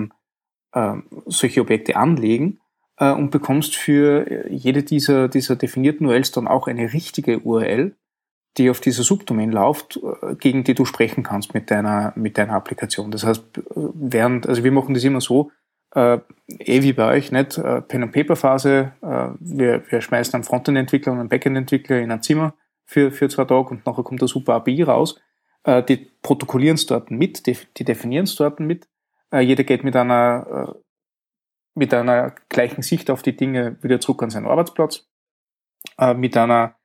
äh, 0.72 0.94
solche 1.26 1.60
Objekte 1.60 1.96
anlegen 1.96 2.60
äh, 2.96 3.12
und 3.12 3.30
bekommst 3.30 3.76
für 3.76 4.48
jede 4.50 4.82
dieser, 4.82 5.28
dieser 5.28 5.56
definierten 5.56 6.06
URLs 6.06 6.32
dann 6.32 6.48
auch 6.48 6.66
eine 6.66 6.92
richtige 6.92 7.40
URL, 7.40 7.96
die 8.58 8.70
auf 8.70 8.80
dieser 8.80 9.02
Subdomain 9.02 9.50
läuft, 9.50 9.96
äh, 9.96 10.34
gegen 10.36 10.64
die 10.64 10.74
du 10.74 10.84
sprechen 10.84 11.22
kannst 11.22 11.54
mit 11.54 11.70
deiner, 11.70 12.12
mit 12.16 12.38
deiner 12.38 12.54
Applikation. 12.54 13.10
Das 13.10 13.24
heißt, 13.24 13.44
während, 13.74 14.46
also 14.46 14.64
wir 14.64 14.72
machen 14.72 14.94
das 14.94 15.04
immer 15.04 15.20
so, 15.20 15.50
äh, 15.94 16.18
eh 16.48 16.82
wie 16.82 16.92
bei 16.92 17.16
euch, 17.16 17.32
nicht? 17.32 17.58
Äh, 17.58 17.82
Pen-and-Paper-Phase, 17.82 18.92
äh, 19.02 19.28
wir, 19.40 19.82
wir 19.90 20.00
schmeißen 20.00 20.34
einen 20.34 20.44
Frontend-Entwickler 20.44 21.12
und 21.12 21.20
einen 21.20 21.28
Backend-Entwickler 21.28 22.00
in 22.00 22.10
ein 22.10 22.22
Zimmer, 22.22 22.54
für, 22.84 23.10
für 23.10 23.28
zwei 23.28 23.44
Tage 23.44 23.70
und 23.70 23.86
nachher 23.86 24.02
kommt 24.02 24.20
der 24.20 24.28
super 24.28 24.54
API 24.54 24.82
raus. 24.82 25.18
Äh, 25.64 25.82
die 25.82 26.10
protokollieren 26.22 26.74
es 26.74 26.86
dort 26.86 27.10
mit, 27.10 27.46
die, 27.46 27.56
die 27.76 27.84
definieren 27.84 28.24
es 28.24 28.36
dort 28.36 28.60
mit. 28.60 28.88
Äh, 29.32 29.40
jeder 29.40 29.64
geht 29.64 29.84
mit 29.84 29.96
einer, 29.96 30.74
äh, 30.74 30.78
mit 31.74 31.94
einer 31.94 32.34
gleichen 32.48 32.82
Sicht 32.82 33.10
auf 33.10 33.22
die 33.22 33.36
Dinge 33.36 33.76
wieder 33.82 34.00
zurück 34.00 34.22
an 34.22 34.30
seinen 34.30 34.46
Arbeitsplatz, 34.46 35.08
äh, 35.98 36.14
mit 36.14 36.36
einer 36.36 36.76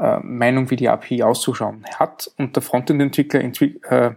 äh, 0.00 0.18
Meinung, 0.20 0.70
wie 0.70 0.76
die 0.76 0.88
API 0.88 1.22
auszuschauen 1.22 1.84
hat. 1.94 2.32
Und 2.38 2.56
der 2.56 2.62
Frontend-Entwickler 2.62 3.40
entwick 3.40 3.84
äh, 3.90 4.14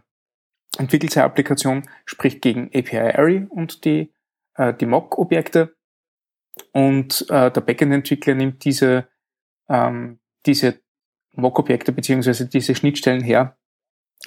entwickelt 0.78 1.12
seine 1.12 1.26
Applikation, 1.26 1.88
spricht 2.06 2.42
gegen 2.42 2.72
API-Array 2.74 3.46
und 3.50 3.86
die, 3.86 4.12
äh, 4.56 4.74
die 4.74 4.86
Mock-Objekte. 4.86 5.76
Und 6.72 7.26
äh, 7.30 7.52
der 7.52 7.62
Backend-Entwickler 7.62 8.36
nimmt 8.36 8.64
diese, 8.64 9.08
ähm, 9.70 10.20
diese 10.46 10.80
Mock-Objekte 11.34 11.92
beziehungsweise 11.92 12.48
diese 12.48 12.76
Schnittstellen 12.76 13.24
her, 13.24 13.58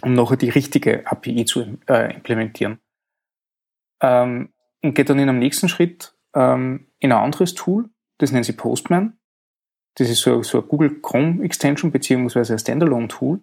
um 0.02 0.14
nachher 0.14 0.36
die 0.36 0.50
richtige 0.50 1.06
API 1.06 1.44
zu 1.44 1.78
äh, 1.88 2.14
implementieren. 2.14 2.80
Ähm, 4.00 4.52
und 4.82 4.94
geht 4.94 5.08
dann 5.08 5.18
in 5.18 5.28
einem 5.28 5.38
nächsten 5.38 5.68
Schritt 5.68 6.14
ähm, 6.34 6.88
in 6.98 7.12
ein 7.12 7.24
anderes 7.24 7.54
Tool, 7.54 7.90
das 8.18 8.32
nennt 8.32 8.44
sich 8.44 8.56
Postman. 8.56 9.18
Das 9.96 10.10
ist 10.10 10.20
so, 10.20 10.42
so 10.42 10.60
ein 10.60 10.68
Google 10.68 11.00
Chrome 11.00 11.42
Extension 11.42 11.90
beziehungsweise 11.90 12.54
ein 12.54 12.58
Standalone-Tool, 12.58 13.40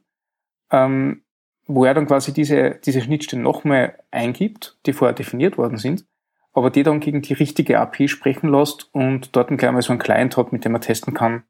ähm, 0.71 1.23
wo 1.65 1.85
er 1.85 1.93
dann 1.93 2.07
quasi 2.07 2.33
diese, 2.33 2.79
diese 2.83 3.01
Schnittstellen 3.01 3.43
nochmal 3.43 3.99
eingibt, 4.11 4.77
die 4.85 4.93
vorher 4.93 5.15
definiert 5.15 5.57
worden 5.57 5.77
sind, 5.77 6.05
aber 6.53 6.69
die 6.69 6.83
dann 6.83 6.99
gegen 6.99 7.21
die 7.21 7.33
richtige 7.33 7.79
API 7.79 8.07
sprechen 8.07 8.49
lässt 8.49 8.93
und 8.93 9.35
dort 9.35 9.49
gleich 9.57 9.71
mal 9.71 9.81
so 9.81 9.91
einen 9.91 9.99
Client 9.99 10.37
hat, 10.37 10.51
mit 10.51 10.63
dem 10.63 10.75
er 10.75 10.81
testen 10.81 11.13
kann, 11.13 11.43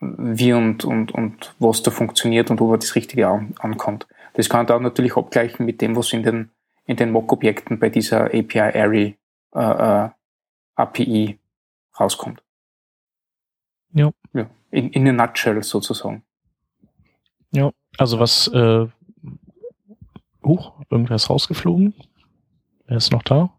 wie 0.00 0.52
und, 0.52 0.84
und, 0.84 1.12
und 1.12 1.54
was 1.58 1.82
da 1.82 1.90
funktioniert 1.90 2.50
und 2.50 2.60
ob 2.60 2.70
er 2.70 2.78
das 2.78 2.94
Richtige 2.94 3.26
an, 3.26 3.54
ankommt. 3.58 4.06
Das 4.34 4.48
kann 4.48 4.60
er 4.60 4.66
dann 4.66 4.82
natürlich 4.82 5.16
abgleichen 5.16 5.66
mit 5.66 5.80
dem, 5.80 5.96
was 5.96 6.12
in 6.12 6.22
den, 6.22 6.50
in 6.86 6.96
den 6.96 7.10
Mock-Objekten 7.10 7.80
bei 7.80 7.88
dieser 7.88 8.26
API-Array 8.26 9.16
äh, 9.54 9.58
äh, 9.58 10.08
API 10.76 11.38
rauskommt. 11.98 12.40
Ja. 13.92 14.12
ja 14.32 14.50
in, 14.70 14.90
in 14.90 15.08
a 15.08 15.12
nutshell 15.12 15.62
sozusagen. 15.62 16.24
Ja, 17.52 17.72
also 17.98 18.20
was, 18.20 18.48
äh, 18.48 18.86
huch, 20.44 20.80
irgendwer 20.90 21.16
ist 21.16 21.30
rausgeflogen. 21.30 21.94
Wer 22.86 22.96
ist 22.96 23.12
noch 23.12 23.22
da? 23.22 23.58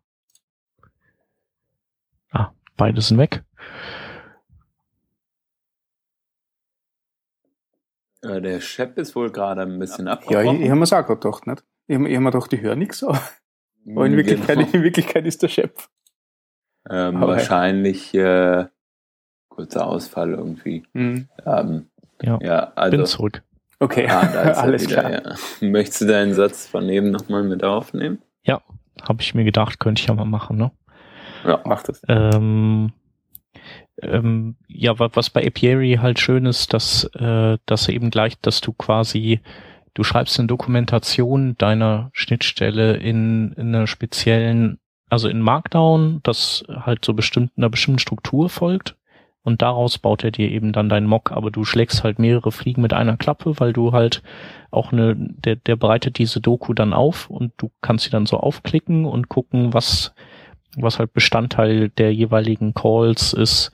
Ah, 2.31 2.51
beide 2.77 3.01
sind 3.01 3.17
weg. 3.17 3.43
Äh, 8.21 8.41
der 8.41 8.61
Chef 8.61 8.95
ist 8.97 9.15
wohl 9.15 9.31
gerade 9.31 9.61
ein 9.61 9.79
bisschen 9.79 10.07
abgebrochen. 10.07 10.45
Ja, 10.45 10.53
ich, 10.53 10.61
ich 10.61 10.69
habe 10.69 10.79
mir 10.79 10.85
auch 10.85 10.89
gerade 10.89 11.19
gedacht, 11.19 11.47
nicht? 11.47 11.63
Ich 11.87 11.95
habe 11.95 12.13
hab 12.13 12.21
mir 12.21 12.31
gedacht, 12.31 12.53
ich 12.53 12.61
höre 12.61 12.75
nichts, 12.75 13.03
aber, 13.03 13.21
aber 13.85 14.05
in, 14.05 14.15
Wirklichkeit, 14.15 14.57
genau. 14.57 14.69
in 14.71 14.83
Wirklichkeit 14.83 15.25
ist 15.25 15.41
der 15.41 15.49
Chef. 15.49 15.89
Ähm, 16.89 17.21
wahrscheinlich 17.21 18.13
äh, 18.13 18.65
kurzer 19.51 19.85
Ausfall 19.85 20.31
irgendwie. 20.31 20.83
Mhm. 20.93 21.27
Ähm, 21.45 21.85
ja, 22.21 22.39
ja 22.41 22.71
also, 22.75 22.97
bin 22.97 23.05
zurück. 23.05 23.43
Okay, 23.79 24.07
ah, 24.07 24.21
alles 24.55 24.89
wieder, 24.89 25.01
klar. 25.01 25.11
Ja. 25.11 25.67
Möchtest 25.67 26.01
du 26.01 26.05
deinen 26.05 26.33
Satz 26.33 26.67
von 26.67 26.87
eben 26.89 27.11
nochmal 27.11 27.43
mit 27.43 27.63
aufnehmen? 27.63 28.19
Ja, 28.43 28.61
habe 29.01 29.21
ich 29.21 29.33
mir 29.33 29.43
gedacht, 29.43 29.79
könnte 29.79 30.01
ich 30.01 30.07
ja 30.07 30.13
mal 30.13 30.25
machen, 30.25 30.57
ne? 30.57 30.71
Ja, 31.45 31.61
mach 31.65 31.83
das. 31.83 32.01
Ähm, 32.07 32.93
ähm, 34.01 34.55
ja, 34.67 34.93
was 34.97 35.29
bei 35.29 35.45
Apiary 35.45 35.99
halt 36.01 36.19
schön 36.19 36.45
ist, 36.45 36.73
dass, 36.73 37.05
äh, 37.15 37.57
dass 37.65 37.89
eben 37.89 38.09
gleich, 38.11 38.39
dass 38.39 38.61
du 38.61 38.73
quasi, 38.73 39.41
du 39.93 40.03
schreibst 40.03 40.39
eine 40.39 40.47
Dokumentation 40.47 41.57
deiner 41.57 42.09
Schnittstelle 42.13 42.97
in, 42.97 43.53
in 43.53 43.75
einer 43.75 43.87
speziellen, 43.87 44.79
also 45.09 45.27
in 45.27 45.41
Markdown, 45.41 46.21
das 46.23 46.63
halt 46.69 47.03
so 47.03 47.13
bestimmt 47.13 47.51
einer 47.57 47.69
bestimmten 47.69 47.99
Struktur 47.99 48.49
folgt. 48.49 48.95
Und 49.43 49.61
daraus 49.61 49.97
baut 49.97 50.23
er 50.23 50.31
dir 50.31 50.51
eben 50.51 50.71
dann 50.71 50.89
deinen 50.89 51.07
Mock, 51.07 51.31
aber 51.31 51.49
du 51.49 51.63
schlägst 51.63 52.03
halt 52.03 52.19
mehrere 52.19 52.51
Fliegen 52.51 52.81
mit 52.81 52.93
einer 52.93 53.17
Klappe, 53.17 53.59
weil 53.59 53.73
du 53.73 53.91
halt 53.91 54.21
auch 54.69 54.91
eine, 54.91 55.15
der, 55.15 55.55
der 55.55 55.75
bereitet 55.75 56.19
diese 56.19 56.41
Doku 56.41 56.73
dann 56.73 56.93
auf 56.93 57.29
und 57.29 57.53
du 57.57 57.71
kannst 57.81 58.05
sie 58.05 58.11
dann 58.11 58.27
so 58.27 58.37
aufklicken 58.37 59.05
und 59.05 59.29
gucken, 59.29 59.73
was, 59.73 60.13
was 60.77 60.99
halt 60.99 61.13
Bestandteil 61.13 61.89
der 61.89 62.13
jeweiligen 62.13 62.73
Calls 62.75 63.33
ist, 63.33 63.71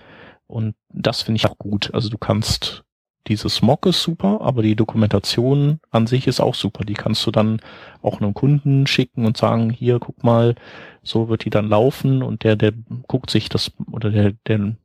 und 0.48 0.76
das 0.90 1.22
finde 1.22 1.38
ich 1.38 1.46
auch 1.46 1.58
gut. 1.58 1.94
Also 1.94 2.10
du 2.10 2.18
kannst 2.18 2.84
dieses 3.28 3.62
Mock 3.62 3.86
ist 3.86 4.02
super, 4.02 4.40
aber 4.42 4.64
die 4.64 4.78
Dokumentation 4.78 5.82
an 5.92 6.08
sich 6.08 6.28
ist 6.28 6.40
auch 6.40 6.56
super. 6.56 6.86
Die 6.86 6.94
kannst 6.94 7.28
du 7.28 7.32
dann 7.32 7.60
auch 8.02 8.22
einem 8.22 8.34
Kunden 8.34 8.88
schicken 8.88 9.26
und 9.26 9.36
sagen, 9.36 9.70
hier, 9.70 10.00
guck 10.00 10.24
mal, 10.24 10.56
so 11.04 11.28
wird 11.28 11.44
die 11.44 11.50
dann 11.50 11.68
laufen 11.68 12.24
und 12.24 12.46
der, 12.46 12.56
der 12.56 12.72
guckt 13.08 13.30
sich 13.30 13.50
das 13.50 13.74
oder 13.92 14.10
der, 14.10 14.34
der, 14.48 14.76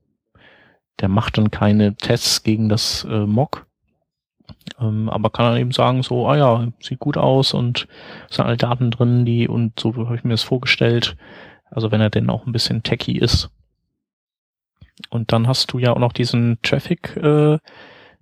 der 1.01 1.09
macht 1.09 1.39
dann 1.39 1.51
keine 1.51 1.95
Tests 1.97 2.43
gegen 2.43 2.69
das 2.69 3.05
äh, 3.05 3.27
Mock. 3.27 3.67
Ähm, 4.81 5.09
aber 5.09 5.31
kann 5.31 5.47
dann 5.47 5.61
eben 5.61 5.73
sagen, 5.73 6.03
so, 6.03 6.29
ah 6.29 6.37
ja, 6.37 6.69
sieht 6.81 6.99
gut 6.99 7.17
aus 7.17 7.55
und 7.55 7.89
sind 8.31 8.45
alle 8.45 8.57
Daten 8.57 8.91
drin, 8.91 9.25
die 9.25 9.49
und 9.49 9.79
so 9.79 9.95
habe 9.97 10.17
ich 10.17 10.25
mir 10.25 10.35
das 10.35 10.43
vorgestellt. 10.43 11.17
Also 11.71 11.91
wenn 11.91 12.01
er 12.01 12.11
denn 12.11 12.31
auch 12.31 12.47
ein 12.47 12.53
bisschen 12.53 12.83
techy 12.83 13.19
ist. 13.19 13.51
Und 15.11 15.33
dann 15.33 15.49
hast 15.49 15.73
du 15.73 15.79
ja 15.79 15.93
auch 15.93 15.99
noch 15.99 16.13
diesen 16.13 16.59
Traffic, 16.63 17.17
äh, 17.17 17.59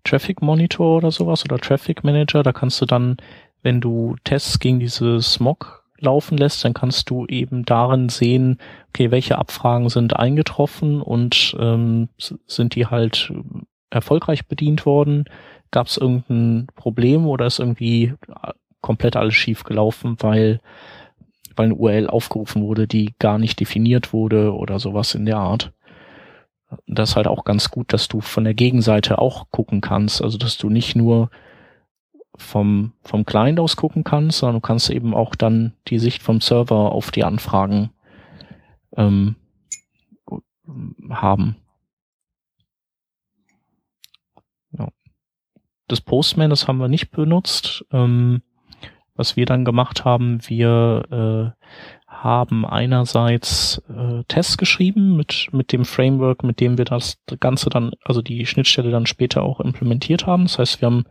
Traffic 0.04 0.40
Monitor 0.40 0.96
oder 0.98 1.10
sowas 1.10 1.44
oder 1.44 1.58
Traffic 1.58 2.04
Manager. 2.04 2.42
Da 2.42 2.52
kannst 2.52 2.80
du 2.80 2.86
dann, 2.86 3.16
wenn 3.62 3.80
du 3.80 4.16
Tests 4.24 4.58
gegen 4.58 4.80
diese 4.80 5.20
Smog 5.20 5.79
laufen 6.00 6.38
lässt, 6.38 6.64
dann 6.64 6.74
kannst 6.74 7.10
du 7.10 7.26
eben 7.26 7.64
darin 7.64 8.08
sehen, 8.08 8.58
okay, 8.88 9.10
welche 9.10 9.38
Abfragen 9.38 9.88
sind 9.88 10.16
eingetroffen 10.16 11.00
und 11.02 11.56
ähm, 11.58 12.08
sind 12.18 12.74
die 12.74 12.86
halt 12.86 13.32
erfolgreich 13.90 14.46
bedient 14.46 14.86
worden? 14.86 15.24
Gab 15.70 15.86
es 15.86 15.96
irgendein 15.96 16.66
Problem 16.74 17.26
oder 17.26 17.46
ist 17.46 17.60
irgendwie 17.60 18.14
komplett 18.80 19.16
alles 19.16 19.34
schief 19.34 19.64
gelaufen, 19.64 20.16
weil 20.20 20.60
weil 21.56 21.66
eine 21.66 21.74
URL 21.74 22.06
aufgerufen 22.06 22.62
wurde, 22.62 22.86
die 22.86 23.14
gar 23.18 23.36
nicht 23.36 23.60
definiert 23.60 24.12
wurde 24.12 24.54
oder 24.54 24.78
sowas 24.78 25.14
in 25.14 25.26
der 25.26 25.38
Art 25.38 25.72
das 26.86 27.10
ist 27.10 27.16
halt 27.16 27.26
auch 27.26 27.44
ganz 27.44 27.70
gut, 27.70 27.92
dass 27.92 28.08
du 28.08 28.20
von 28.20 28.44
der 28.44 28.54
Gegenseite 28.54 29.18
auch 29.18 29.50
gucken 29.50 29.80
kannst. 29.80 30.22
Also 30.22 30.38
dass 30.38 30.56
du 30.58 30.68
nicht 30.68 30.96
nur 30.96 31.30
vom, 32.36 32.92
vom 33.02 33.24
Client 33.24 33.60
aus 33.60 33.76
gucken 33.76 34.04
kannst, 34.04 34.38
sondern 34.38 34.60
du 34.60 34.66
kannst 34.66 34.90
eben 34.90 35.14
auch 35.14 35.34
dann 35.34 35.74
die 35.88 35.98
Sicht 35.98 36.22
vom 36.22 36.40
Server 36.40 36.92
auf 36.92 37.10
die 37.10 37.24
Anfragen 37.24 37.90
ähm, 38.96 39.36
haben. 41.10 41.56
Ja. 44.72 44.88
Das 45.88 46.00
Postman, 46.00 46.50
das 46.50 46.68
haben 46.68 46.78
wir 46.78 46.88
nicht 46.88 47.10
benutzt. 47.10 47.84
Ähm, 47.92 48.42
was 49.16 49.36
wir 49.36 49.44
dann 49.44 49.66
gemacht 49.66 50.06
haben, 50.06 50.38
wir 50.48 51.54
äh, 51.58 51.66
haben 52.06 52.64
einerseits 52.64 53.82
äh, 53.88 54.24
Tests 54.28 54.56
geschrieben 54.56 55.14
mit, 55.14 55.48
mit 55.52 55.72
dem 55.72 55.84
Framework, 55.84 56.42
mit 56.42 56.58
dem 56.58 56.78
wir 56.78 56.86
das 56.86 57.18
Ganze 57.38 57.68
dann, 57.68 57.92
also 58.02 58.22
die 58.22 58.46
Schnittstelle 58.46 58.90
dann 58.90 59.04
später 59.04 59.42
auch 59.42 59.60
implementiert 59.60 60.26
haben. 60.26 60.44
Das 60.44 60.58
heißt, 60.58 60.80
wir 60.80 60.86
haben 60.86 61.04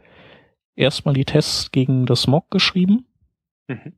erstmal 0.76 1.14
die 1.14 1.26
Tests 1.26 1.72
gegen 1.72 2.06
das 2.06 2.28
Mock 2.28 2.50
geschrieben 2.52 3.06
mhm. 3.68 3.94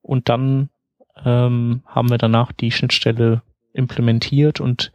und 0.00 0.28
dann 0.28 0.70
ähm, 1.24 1.82
haben 1.86 2.10
wir 2.10 2.18
danach 2.18 2.52
die 2.52 2.70
Schnittstelle 2.70 3.42
implementiert 3.72 4.60
und 4.60 4.92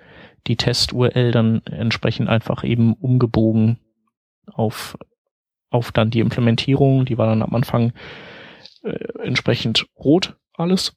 die 0.48 0.58
Test-URL 0.58 1.32
dann 1.32 1.62
entsprechend 1.66 2.30
einfach 2.30 2.64
eben 2.64 2.94
umgebogen 2.94 3.80
auf, 4.46 4.98
auf 5.70 5.92
dann 5.92 6.12
die 6.12 6.20
Implementierung. 6.20 7.06
Die 7.06 7.18
war 7.18 7.28
dann 7.28 7.42
am 7.42 7.56
Anfang 7.56 7.94
äh, 8.84 8.98
entsprechend 9.24 9.88
rot 9.98 10.36
alles. 10.54 10.96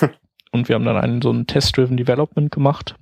Und 0.52 0.68
wir 0.68 0.76
haben 0.76 0.84
dann 0.84 0.96
einen 0.96 1.20
so 1.20 1.32
ein 1.32 1.48
Test-Driven 1.48 1.96
Development 1.96 2.50
gemacht, 2.52 2.94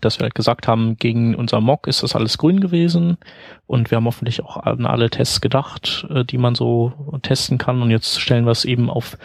dass 0.00 0.18
wir 0.18 0.24
halt 0.24 0.34
gesagt 0.34 0.68
haben, 0.68 0.96
gegen 0.96 1.34
unser 1.34 1.60
Mock 1.60 1.86
ist 1.86 2.02
das 2.02 2.14
alles 2.14 2.38
grün 2.38 2.60
gewesen 2.60 3.18
und 3.66 3.90
wir 3.90 3.96
haben 3.96 4.06
hoffentlich 4.06 4.42
auch 4.42 4.56
an 4.56 4.86
alle 4.86 5.10
Tests 5.10 5.40
gedacht, 5.40 6.06
äh, 6.10 6.24
die 6.24 6.38
man 6.38 6.54
so 6.54 6.92
testen 7.22 7.58
kann 7.58 7.82
und 7.82 7.90
jetzt 7.90 8.20
stellen 8.20 8.44
wir 8.44 8.52
es 8.52 8.64
eben 8.64 8.90
auf 8.90 9.16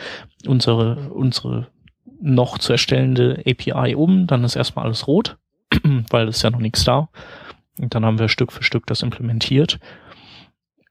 unsere, 0.46 1.10
unsere 1.10 1.67
noch 2.22 2.58
zu 2.58 2.72
erstellende 2.72 3.44
API 3.46 3.96
um, 3.96 4.27
dann 4.27 4.44
ist 4.44 4.55
erstmal 4.55 4.86
alles 4.86 5.08
rot, 5.08 5.38
weil 6.10 6.27
es 6.27 6.41
ja 6.41 6.50
noch 6.50 6.60
nichts 6.60 6.84
da. 6.84 7.10
Und 7.79 7.94
dann 7.94 8.05
haben 8.05 8.20
wir 8.20 8.29
Stück 8.29 8.51
für 8.51 8.63
Stück 8.63 8.86
das 8.88 9.01
implementiert. 9.01 9.79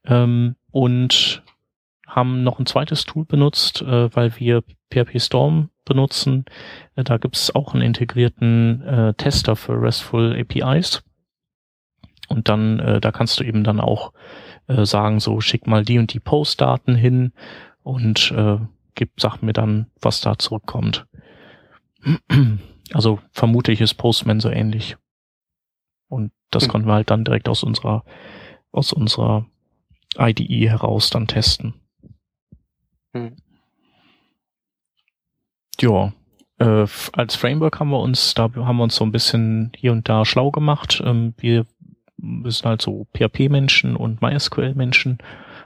Ähm, 0.05 0.55
und 0.71 1.43
haben 2.15 2.43
noch 2.43 2.59
ein 2.59 2.65
zweites 2.65 3.03
Tool 3.03 3.25
benutzt, 3.25 3.81
äh, 3.81 4.15
weil 4.15 4.39
wir 4.39 4.63
PHP 4.91 5.19
Storm 5.19 5.69
benutzen. 5.83 6.45
Äh, 6.95 7.03
da 7.03 7.17
gibt 7.17 7.35
es 7.35 7.53
auch 7.53 7.73
einen 7.73 7.83
integrierten 7.83 8.81
äh, 8.81 9.13
Tester 9.15 9.55
für 9.55 9.73
RESTful 9.73 10.35
APIs. 10.39 11.03
Und 12.27 12.49
dann, 12.49 12.79
äh, 12.79 13.01
da 13.01 13.11
kannst 13.11 13.39
du 13.39 13.43
eben 13.43 13.63
dann 13.63 13.79
auch 13.79 14.13
äh, 14.67 14.85
sagen, 14.85 15.19
so 15.19 15.41
schick 15.41 15.67
mal 15.67 15.83
die 15.83 15.99
und 15.99 16.13
die 16.13 16.19
Postdaten 16.19 16.95
hin 16.95 17.33
und 17.83 18.31
äh, 18.31 18.57
gib, 18.95 19.11
sag 19.19 19.41
mir 19.41 19.53
dann, 19.53 19.87
was 20.01 20.21
da 20.21 20.37
zurückkommt. 20.39 21.05
Also 22.93 23.19
vermute 23.31 23.71
ich 23.71 23.81
ist 23.81 23.95
Postman 23.95 24.39
so 24.39 24.49
ähnlich. 24.49 24.95
Und 26.07 26.31
das 26.51 26.67
mhm. 26.67 26.71
konnten 26.71 26.87
wir 26.87 26.93
halt 26.93 27.09
dann 27.09 27.25
direkt 27.25 27.49
aus 27.49 27.63
unserer, 27.63 28.05
aus 28.71 28.93
unserer 28.93 29.47
IDE 30.17 30.69
heraus 30.69 31.09
dann 31.09 31.27
testen. 31.27 31.73
Hm. 33.15 33.31
Ja, 35.79 36.13
äh, 36.59 36.85
als 37.13 37.35
Framework 37.35 37.79
haben 37.79 37.89
wir 37.89 37.99
uns, 37.99 38.33
da 38.33 38.43
haben 38.43 38.77
wir 38.77 38.83
uns 38.83 38.95
so 38.95 39.05
ein 39.05 39.11
bisschen 39.11 39.71
hier 39.75 39.93
und 39.93 40.07
da 40.07 40.25
schlau 40.25 40.51
gemacht. 40.51 41.01
Ähm, 41.03 41.33
wir, 41.37 41.65
wir 42.17 42.51
sind 42.51 42.65
halt 42.65 42.81
so 42.81 43.07
PHP-Menschen 43.15 43.95
und 43.95 44.21
MySQL-Menschen 44.21 45.19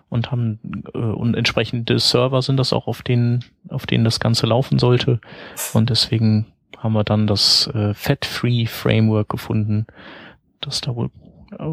und 0.09 0.31
haben 0.31 0.59
äh, 0.93 0.97
und 0.97 1.35
entsprechende 1.35 1.99
Server 1.99 2.41
sind 2.41 2.57
das 2.57 2.71
auch, 2.71 2.87
auf 2.87 3.01
denen, 3.01 3.43
auf 3.69 3.85
denen 3.85 4.03
das 4.03 4.19
Ganze 4.19 4.45
laufen 4.45 4.79
sollte. 4.79 5.19
Und 5.73 5.89
deswegen 5.89 6.47
haben 6.77 6.93
wir 6.93 7.03
dann 7.03 7.27
das 7.27 7.67
äh, 7.73 7.93
Fat-Free 7.93 8.67
Framework 8.67 9.29
gefunden, 9.29 9.87
das 10.61 10.81
da 10.81 10.95
wohl 10.95 11.09
äh, 11.57 11.65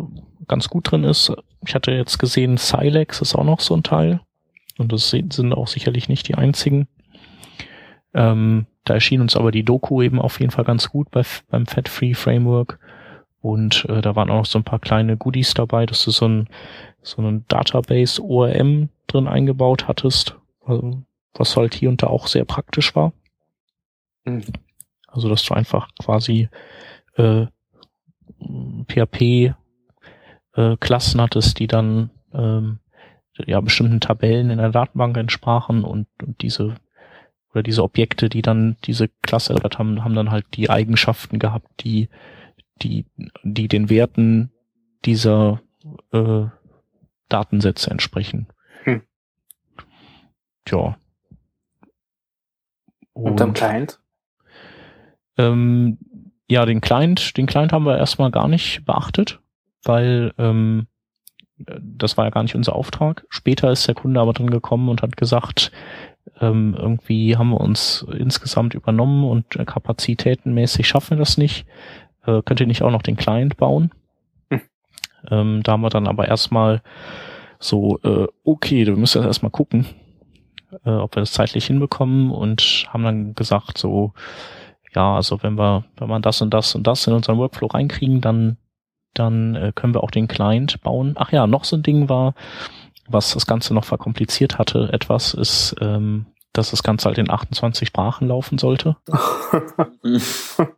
ganz 0.49 0.68
gut 0.68 0.90
drin 0.90 1.04
ist. 1.04 1.33
Ich 1.66 1.75
hatte 1.75 1.92
jetzt 1.92 2.18
gesehen, 2.18 2.56
Silex 2.56 3.21
ist 3.21 3.35
auch 3.35 3.45
noch 3.45 3.61
so 3.61 3.75
ein 3.75 3.83
Teil. 3.83 4.21
Und 4.78 4.92
das 4.92 5.11
sind 5.11 5.52
auch 5.52 5.68
sicherlich 5.68 6.09
nicht 6.09 6.28
die 6.28 6.35
einzigen. 6.35 6.88
Ähm, 8.14 8.66
da 8.85 8.95
erschien 8.95 9.21
uns 9.21 9.37
aber 9.37 9.50
die 9.50 9.64
Doku 9.64 10.02
eben 10.02 10.21
auf 10.21 10.40
jeden 10.40 10.52
Fall 10.52 10.64
ganz 10.64 10.88
gut 10.90 11.11
bei, 11.11 11.23
beim 11.49 11.66
Fat 11.66 11.88
Free 11.88 12.14
Framework. 12.14 12.78
Und 13.40 13.85
äh, 13.88 14.00
da 14.00 14.16
waren 14.16 14.30
auch 14.30 14.38
noch 14.38 14.47
so 14.47 14.59
ein 14.59 14.64
paar 14.64 14.78
kleine 14.78 15.16
Goodies 15.16 15.54
dabei, 15.54 15.87
dass 15.87 16.04
du 16.04 16.11
so 16.11 16.26
ein, 16.26 16.49
so 17.02 17.23
ein 17.23 17.45
Database 17.49 18.23
ORM 18.23 18.88
drin 19.06 19.28
eingebaut 19.28 19.87
hattest, 19.87 20.37
also, 20.64 21.02
was 21.35 21.56
halt 21.56 21.75
hier 21.75 21.88
und 21.88 22.02
da 22.02 22.09
auch 22.09 22.26
sehr 22.26 22.45
praktisch 22.45 22.95
war. 22.97 23.12
Mhm. 24.25 24.45
Also, 25.06 25.28
dass 25.28 25.45
du 25.45 25.54
einfach 25.54 25.88
quasi 26.00 26.49
äh, 27.16 27.47
PHP 28.88 29.54
äh, 30.54 30.76
Klassen 30.80 31.21
hattest, 31.21 31.59
die 31.59 31.66
dann 31.66 32.11
ähm, 32.33 32.80
ja 33.45 33.61
bestimmten 33.61 34.00
Tabellen 34.00 34.50
in 34.50 34.59
der 34.59 34.71
Datenbank 34.71 35.16
entsprachen 35.16 35.85
und, 35.85 36.07
und 36.23 36.43
diese 36.43 36.76
oder 37.52 37.62
diese 37.62 37.83
Objekte, 37.83 38.28
die 38.28 38.43
dann 38.43 38.76
diese 38.85 39.09
Klasse 39.23 39.55
haben, 39.78 40.05
haben 40.05 40.14
dann 40.14 40.31
halt 40.31 40.45
die 40.55 40.69
Eigenschaften 40.69 41.38
gehabt, 41.38 41.69
die 41.81 42.09
die 42.83 43.07
die 43.43 43.69
den 43.69 43.88
Werten 43.88 44.52
dieser 45.05 45.62
äh, 46.12 46.45
Datensätze 47.28 47.90
entsprechen. 47.90 48.49
Hm. 48.85 49.02
Tja. 50.64 50.97
Und, 53.12 53.33
und 53.33 53.40
am 53.40 53.55
Client? 53.55 54.00
Ähm, 55.38 55.99
ja, 56.49 56.64
den 56.66 56.81
Client, 56.81 57.37
den 57.37 57.47
Client 57.47 57.73
haben 57.73 57.87
wir 57.87 57.99
erstmal 57.99 58.31
gar 58.31 58.49
nicht 58.49 58.85
beachtet, 58.85 59.40
weil 59.83 60.33
ähm, 60.38 60.87
das 61.58 62.16
war 62.16 62.25
ja 62.25 62.30
gar 62.30 62.42
nicht 62.42 62.54
unser 62.54 62.75
Auftrag. 62.75 63.26
Später 63.28 63.70
ist 63.70 63.88
der 63.88 63.94
Kunde 63.94 64.20
aber 64.20 64.32
drin 64.32 64.50
gekommen 64.50 64.88
und 64.88 65.02
hat 65.02 65.16
gesagt, 65.16 65.72
ähm, 66.40 66.76
irgendwie 66.78 67.36
haben 67.36 67.50
wir 67.50 67.60
uns 67.60 68.06
insgesamt 68.18 68.75
übernommen 68.75 69.25
und 69.25 69.50
kapazitätenmäßig 69.66 70.86
schaffen 70.86 71.12
wir 71.12 71.18
das 71.18 71.38
nicht. 71.38 71.66
Äh, 72.26 72.42
könnt 72.42 72.60
ihr 72.60 72.66
nicht 72.66 72.82
auch 72.82 72.90
noch 72.90 73.02
den 73.02 73.16
Client 73.16 73.56
bauen? 73.56 73.90
Hm. 74.50 74.60
Ähm, 75.30 75.62
da 75.62 75.72
haben 75.72 75.82
wir 75.82 75.90
dann 75.90 76.08
aber 76.08 76.28
erstmal 76.28 76.82
so, 77.58 77.98
äh, 78.02 78.26
okay, 78.44 78.86
wir 78.86 78.96
müssen 78.96 79.18
jetzt 79.18 79.26
erstmal 79.26 79.50
gucken, 79.50 79.86
äh, 80.84 80.90
ob 80.90 81.16
wir 81.16 81.20
das 81.20 81.32
zeitlich 81.32 81.66
hinbekommen 81.66 82.30
und 82.30 82.86
haben 82.88 83.04
dann 83.04 83.34
gesagt, 83.34 83.78
so, 83.78 84.12
ja, 84.94 85.14
also 85.14 85.42
wenn 85.42 85.56
wir, 85.56 85.84
wenn 85.96 86.08
man 86.08 86.22
das 86.22 86.40
und 86.42 86.52
das 86.52 86.75
und 86.75 86.86
das 86.86 87.06
in 87.06 87.12
unseren 87.12 87.38
Workflow 87.38 87.68
reinkriegen, 87.68 88.20
dann, 88.20 88.56
dann 89.18 89.54
äh, 89.54 89.73
können 89.75 89.94
wir 89.94 90.02
auch 90.02 90.11
den 90.11 90.28
Client 90.28 90.80
bauen. 90.82 91.14
Ach 91.16 91.32
ja, 91.32 91.46
noch 91.46 91.64
so 91.64 91.76
ein 91.76 91.82
Ding 91.82 92.08
war, 92.08 92.35
was 93.08 93.32
das 93.32 93.46
Ganze 93.46 93.75
noch 93.75 93.85
verkompliziert 93.85 94.58
hatte, 94.58 94.90
etwas 94.92 95.35
ist, 95.35 95.76
ähm, 95.80 96.26
dass 96.52 96.70
das 96.70 96.82
Ganze 96.82 97.06
halt 97.06 97.18
in 97.18 97.30
28 97.30 97.88
Sprachen 97.88 98.28
laufen 98.28 98.58
sollte. 98.58 98.96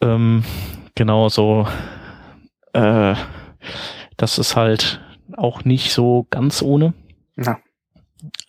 ähm, 0.00 0.44
genau 0.94 1.28
so, 1.28 1.66
äh, 2.72 3.14
das 4.16 4.38
ist 4.38 4.56
halt 4.56 5.00
auch 5.36 5.64
nicht 5.64 5.92
so 5.92 6.26
ganz 6.30 6.62
ohne. 6.62 6.94
Ja. 7.36 7.58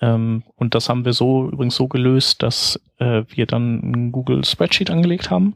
Ähm, 0.02 0.44
und 0.56 0.76
das 0.76 0.90
haben 0.90 1.06
wir 1.06 1.14
so 1.14 1.48
übrigens 1.50 1.76
so 1.76 1.88
gelöst, 1.88 2.42
dass 2.42 2.80
äh, 2.98 3.24
wir 3.28 3.46
dann 3.46 3.80
ein 3.80 4.12
Google 4.12 4.44
Spreadsheet 4.44 4.90
angelegt 4.90 5.30
haben. 5.30 5.56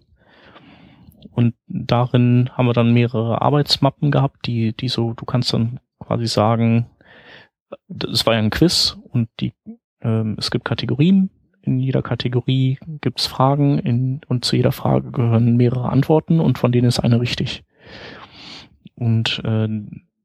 Und 1.31 1.55
darin 1.67 2.49
haben 2.53 2.65
wir 2.65 2.73
dann 2.73 2.93
mehrere 2.93 3.41
Arbeitsmappen 3.41 4.11
gehabt, 4.11 4.47
die, 4.47 4.75
die 4.75 4.89
so, 4.89 5.13
du 5.13 5.25
kannst 5.25 5.53
dann 5.53 5.79
quasi 5.99 6.27
sagen, 6.27 6.87
es 8.11 8.25
war 8.25 8.33
ja 8.33 8.39
ein 8.39 8.49
Quiz 8.49 8.97
und 9.09 9.29
die, 9.39 9.53
ähm, 10.01 10.35
es 10.37 10.51
gibt 10.51 10.65
Kategorien. 10.65 11.29
In 11.61 11.79
jeder 11.79 12.01
Kategorie 12.01 12.77
gibt 13.01 13.21
es 13.21 13.27
Fragen 13.27 13.79
in, 13.79 14.21
und 14.27 14.43
zu 14.43 14.55
jeder 14.55 14.73
Frage 14.73 15.11
gehören 15.11 15.55
mehrere 15.55 15.89
Antworten 15.89 16.39
und 16.39 16.57
von 16.57 16.71
denen 16.71 16.87
ist 16.87 16.99
eine 16.99 17.21
richtig. 17.21 17.63
Und 18.95 19.41
äh, 19.45 19.67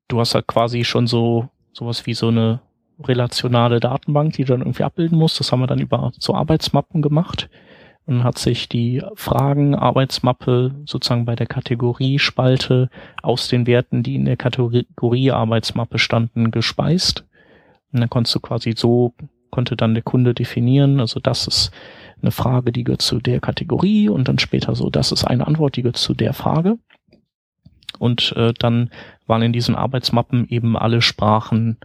du 0.09 0.21
hast 0.21 0.35
halt 0.35 0.47
quasi 0.47 0.85
schon 0.85 1.07
so 1.07 1.49
sowas 1.73 2.07
wie 2.07 2.15
so 2.15 2.29
eine 2.29 2.61
relationale 3.01 3.79
Datenbank, 3.79 4.33
die 4.33 4.45
du 4.45 4.53
dann 4.53 4.63
irgendwie 4.63 4.83
abbilden 4.83 5.17
musst. 5.17 5.39
Das 5.39 5.53
haben 5.53 5.61
wir 5.61 5.67
dann 5.67 5.81
über 5.81 6.13
so 6.19 6.35
Arbeitsmappen 6.35 7.03
gemacht. 7.03 7.49
Und 8.09 8.25
hat 8.25 8.39
sich 8.39 8.71
die 8.71 9.03
Fragen 9.17 9.75
Arbeitsmappe 9.75 10.75
sozusagen 10.87 11.27
bei 11.27 11.37
der 11.37 11.47
Kategoriespalte 11.47 12.89
aus 13.23 13.49
den 13.49 13.67
Werten, 13.67 14.03
die 14.03 14.15
in 14.15 14.25
der 14.25 14.39
Kategorie 14.39 15.31
Arbeitsmappe 15.31 15.99
standen, 15.99 16.51
gespeist. 16.51 17.27
Und 17.93 18.01
dann 18.01 18.09
konntest 18.09 18.35
du 18.35 18.41
quasi 18.41 18.73
so, 18.75 19.13
konnte 19.51 19.77
dann 19.77 19.93
der 19.93 20.03
Kunde 20.03 20.33
definieren, 20.33 21.01
also 21.01 21.21
das 21.21 21.47
ist 21.47 21.71
eine 22.23 22.31
Frage, 22.31 22.73
die 22.73 22.83
gehört 22.83 23.03
zu 23.03 23.21
der 23.21 23.41
Kategorie 23.41 24.09
und 24.09 24.27
dann 24.27 24.39
später 24.39 24.75
so, 24.75 24.89
das 24.89 25.13
ist 25.13 25.25
eine 25.25 25.47
Antwort, 25.47 25.77
die 25.77 25.83
gehört 25.83 25.99
zu 25.99 26.15
der 26.15 26.33
Frage. 26.33 26.79
Und 27.99 28.33
äh, 28.37 28.55
dann 28.59 28.91
waren 29.27 29.43
in 29.43 29.53
diesen 29.53 29.75
Arbeitsmappen 29.75 30.49
eben 30.49 30.79
alle 30.79 31.03
Sprachen 31.03 31.77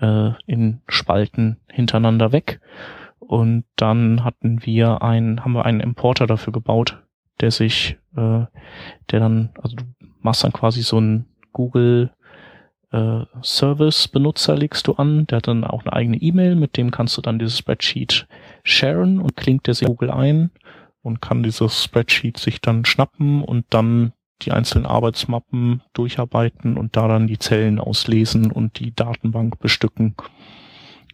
äh, 0.00 0.30
in 0.46 0.80
Spalten 0.88 1.58
hintereinander 1.70 2.32
weg. 2.32 2.60
Und 3.28 3.64
dann 3.76 4.24
hatten 4.24 4.64
wir 4.64 5.02
ein, 5.02 5.44
haben 5.44 5.52
wir 5.52 5.66
einen 5.66 5.80
Importer 5.80 6.26
dafür 6.26 6.50
gebaut, 6.50 7.02
der 7.40 7.50
sich, 7.50 7.98
äh, 8.16 8.46
der 9.10 9.20
dann, 9.20 9.50
also 9.62 9.76
du 9.76 9.84
machst 10.22 10.44
dann 10.44 10.52
quasi 10.52 10.82
so 10.82 10.96
einen 10.96 11.26
Google 11.52 12.10
äh, 12.90 13.20
Service-Benutzer 13.42 14.56
legst 14.56 14.86
du 14.86 14.94
an, 14.94 15.26
der 15.26 15.36
hat 15.36 15.46
dann 15.46 15.64
auch 15.64 15.82
eine 15.82 15.92
eigene 15.92 16.16
E-Mail, 16.16 16.54
mit 16.54 16.78
dem 16.78 16.90
kannst 16.90 17.18
du 17.18 17.20
dann 17.20 17.38
dieses 17.38 17.58
Spreadsheet 17.58 18.26
sharen 18.64 19.20
und 19.20 19.36
klingt 19.36 19.66
der 19.66 19.74
sich 19.74 19.86
Google 19.86 20.10
ein 20.10 20.50
und 21.02 21.20
kann 21.20 21.42
dieses 21.42 21.84
Spreadsheet 21.84 22.38
sich 22.38 22.62
dann 22.62 22.86
schnappen 22.86 23.44
und 23.44 23.66
dann 23.68 24.14
die 24.40 24.52
einzelnen 24.52 24.86
Arbeitsmappen 24.86 25.82
durcharbeiten 25.92 26.78
und 26.78 26.96
da 26.96 27.08
dann 27.08 27.26
die 27.26 27.38
Zellen 27.38 27.78
auslesen 27.78 28.50
und 28.50 28.78
die 28.78 28.94
Datenbank 28.94 29.58
bestücken. 29.58 30.14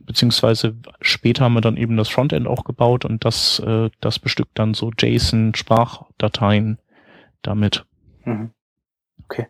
Beziehungsweise 0.06 0.76
später 1.00 1.44
haben 1.44 1.54
wir 1.54 1.60
dann 1.60 1.76
eben 1.76 1.96
das 1.96 2.08
Frontend 2.08 2.46
auch 2.46 2.64
gebaut 2.64 3.04
und 3.04 3.24
das, 3.24 3.58
äh, 3.60 3.90
das 4.00 4.18
bestückt 4.18 4.58
dann 4.58 4.74
so 4.74 4.90
JSON-Sprachdateien 4.96 6.78
damit. 7.42 7.84
Mhm. 8.24 8.50
Okay. 9.24 9.46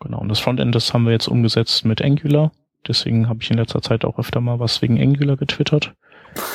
Genau, 0.00 0.18
und 0.18 0.28
das 0.28 0.40
Frontend, 0.40 0.74
das 0.74 0.92
haben 0.92 1.04
wir 1.04 1.12
jetzt 1.12 1.28
umgesetzt 1.28 1.84
mit 1.84 2.02
Angular. 2.02 2.52
Deswegen 2.86 3.28
habe 3.28 3.40
ich 3.42 3.50
in 3.50 3.58
letzter 3.58 3.82
Zeit 3.82 4.04
auch 4.04 4.18
öfter 4.18 4.40
mal 4.40 4.60
was 4.60 4.82
wegen 4.82 5.00
Angular 5.00 5.36
getwittert. 5.36 5.94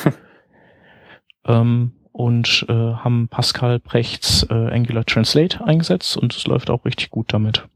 ähm, 1.46 1.92
und 2.12 2.66
äh, 2.68 2.72
haben 2.72 3.28
Pascal 3.28 3.78
Brechts 3.78 4.46
äh, 4.50 4.54
Angular 4.54 5.04
Translate 5.04 5.64
eingesetzt 5.64 6.16
und 6.16 6.34
es 6.34 6.46
läuft 6.46 6.70
auch 6.70 6.84
richtig 6.84 7.10
gut 7.10 7.32
damit. 7.32 7.66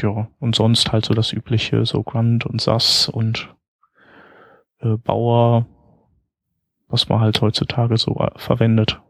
Ja, 0.00 0.28
und 0.38 0.54
sonst 0.54 0.92
halt 0.92 1.04
so 1.04 1.14
das 1.14 1.32
übliche, 1.32 1.84
so 1.84 2.02
Grunt 2.02 2.46
und 2.46 2.60
SAS 2.60 3.08
und 3.08 3.54
äh, 4.80 4.96
Bauer, 4.96 5.66
was 6.88 7.08
man 7.08 7.20
halt 7.20 7.40
heutzutage 7.40 7.96
so 7.98 8.16
äh, 8.16 8.30
verwendet. 8.36 9.00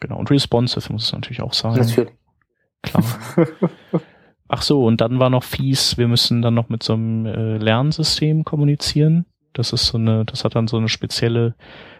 Genau, 0.00 0.18
und 0.18 0.30
responsive 0.30 0.92
muss 0.92 1.04
es 1.04 1.12
natürlich 1.12 1.42
auch 1.42 1.52
sein. 1.52 1.74
Natürlich. 1.74 2.12
Klar. 2.82 3.04
Ach 4.48 4.62
so, 4.62 4.84
und 4.84 5.00
dann 5.00 5.18
war 5.18 5.30
noch 5.30 5.44
fies, 5.44 5.96
wir 5.96 6.08
müssen 6.08 6.42
dann 6.42 6.54
noch 6.54 6.68
mit 6.68 6.82
so 6.82 6.94
einem 6.94 7.26
äh, 7.26 7.56
Lernsystem 7.56 8.44
kommunizieren. 8.44 9.26
Das 9.52 9.72
ist 9.72 9.86
so 9.86 9.98
eine, 9.98 10.24
das 10.24 10.44
hat 10.44 10.56
dann 10.56 10.66
so 10.66 10.76
eine 10.76 10.88
spezielle 10.88 11.54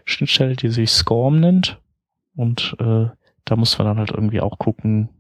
Schnittstelle, 0.05 0.57
die 0.57 0.69
sich 0.69 0.91
SCORM 0.91 1.41
nennt. 1.41 1.81
Und 2.35 2.77
äh, 2.81 3.07
da 3.45 3.57
muss 3.57 3.79
man 3.79 3.87
dann 3.87 3.99
halt 3.99 4.11
irgendwie 4.11 4.41
auch 4.41 4.59
gucken, 4.59 5.11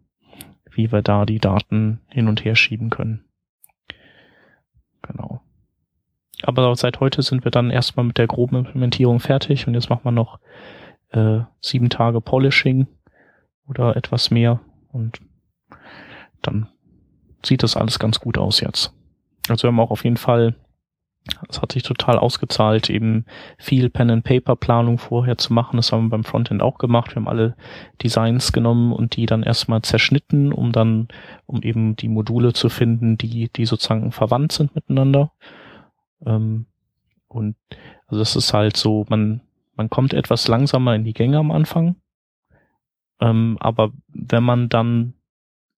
wie 0.75 0.93
wir 0.93 1.03
da 1.03 1.25
die 1.25 1.39
Daten 1.39 2.01
hin 2.09 2.29
und 2.29 2.45
her 2.45 2.55
schieben 2.55 2.91
können. 2.91 3.25
Genau. 5.03 5.41
Aber 6.43 6.75
seit 6.77 7.01
heute 7.01 7.23
sind 7.23 7.45
wir 7.45 7.51
dann 7.51 7.71
erstmal 7.71 8.07
mit 8.07 8.19
der 8.19 8.27
groben 8.27 8.57
Implementierung 8.57 9.21
fertig 9.21 9.67
und 9.67 9.75
jetzt 9.75 9.91
machen 9.91 10.05
wir 10.05 10.13
noch 10.13 10.41
äh, 11.11 11.41
sieben 11.61 11.91
Tage 11.91 12.21
Polishing 12.21 12.87
oder 13.67 13.97
etwas 13.97 14.31
mehr 14.31 14.61
und 14.89 15.21
dann 16.41 16.69
sieht 17.45 17.63
das 17.63 17.77
alles 17.77 17.99
ganz 17.99 18.21
gut 18.21 18.39
aus 18.39 18.61
jetzt. 18.61 18.93
Also 19.49 19.65
wir 19.65 19.69
haben 19.69 19.81
auch 19.81 19.91
auf 19.91 20.05
jeden 20.05 20.17
Fall 20.17 20.55
es 21.49 21.63
hat 21.63 21.73
sich 21.73 21.85
total 21.85 22.19
ausgezahlt, 22.19 22.91
eben 22.91 23.27
viel 23.57 23.91
Pen-and-Paper-Planung 23.91 24.99
vorher 24.99 25.39
zu 25.39 25.53
machen. 25.53 25.77
Das 25.77 25.93
haben 25.93 26.07
wir 26.07 26.11
beim 26.11 26.25
Frontend 26.25 26.63
auch 26.63 26.79
gemacht. 26.79 27.13
Wir 27.13 27.17
haben 27.17 27.29
alle 27.29 27.57
Designs 28.03 28.53
genommen 28.53 28.93
und 28.93 29.15
die 29.17 29.27
dann 29.27 29.45
erstmal 29.45 29.83
zerschnitten, 29.83 30.53
um 30.53 30.73
dann, 30.73 31.09
um 31.47 31.63
eben 31.63 31.95
die 31.95 32.09
Module 32.09 32.53
zu 32.55 32.69
finden, 32.69 33.19
die, 33.19 33.49
die 33.51 33.67
sozusagen 33.67 34.11
verwandt 34.11 34.53
sind 34.53 34.75
miteinander. 34.75 35.31
Ähm, 36.27 36.67
und 37.29 37.57
also 38.09 38.19
das 38.19 38.35
ist 38.35 38.53
halt 38.53 38.77
so, 38.77 39.07
man, 39.09 39.43
man 39.77 39.91
kommt 39.91 40.15
etwas 40.15 40.49
langsamer 40.49 40.97
in 40.97 41.05
die 41.05 41.15
Gänge 41.15 41.39
am 41.39 41.53
Anfang. 41.53 41.97
Ähm, 43.21 43.59
aber 43.61 43.93
wenn 44.09 44.43
man 44.43 44.69
dann 44.69 45.15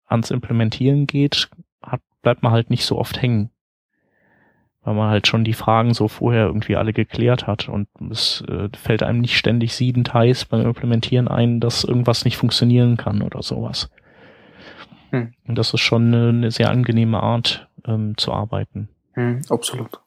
ans 0.06 0.30
Implementieren 0.30 1.06
geht, 1.06 1.50
hat, 1.82 2.00
bleibt 2.22 2.42
man 2.42 2.52
halt 2.52 2.70
nicht 2.70 2.86
so 2.86 2.98
oft 2.98 3.20
hängen 3.20 3.50
weil 4.84 4.94
man 4.94 5.10
halt 5.10 5.26
schon 5.26 5.44
die 5.44 5.54
Fragen 5.54 5.94
so 5.94 6.08
vorher 6.08 6.46
irgendwie 6.46 6.76
alle 6.76 6.92
geklärt 6.92 7.46
hat 7.46 7.68
und 7.68 7.88
es 8.10 8.44
äh, 8.48 8.68
fällt 8.76 9.02
einem 9.02 9.20
nicht 9.20 9.36
ständig 9.36 9.74
siedend 9.74 10.12
heiß 10.12 10.44
beim 10.44 10.60
Implementieren 10.60 11.26
ein, 11.26 11.60
dass 11.60 11.84
irgendwas 11.84 12.24
nicht 12.24 12.36
funktionieren 12.36 12.96
kann 12.96 13.22
oder 13.22 13.42
sowas. 13.42 13.90
Hm. 15.10 15.32
Und 15.46 15.56
das 15.56 15.72
ist 15.72 15.80
schon 15.80 16.08
eine, 16.08 16.28
eine 16.28 16.50
sehr 16.50 16.70
angenehme 16.70 17.22
Art 17.22 17.68
ähm, 17.86 18.16
zu 18.16 18.32
arbeiten. 18.32 18.88
Hm, 19.14 19.42
absolut. 19.48 20.00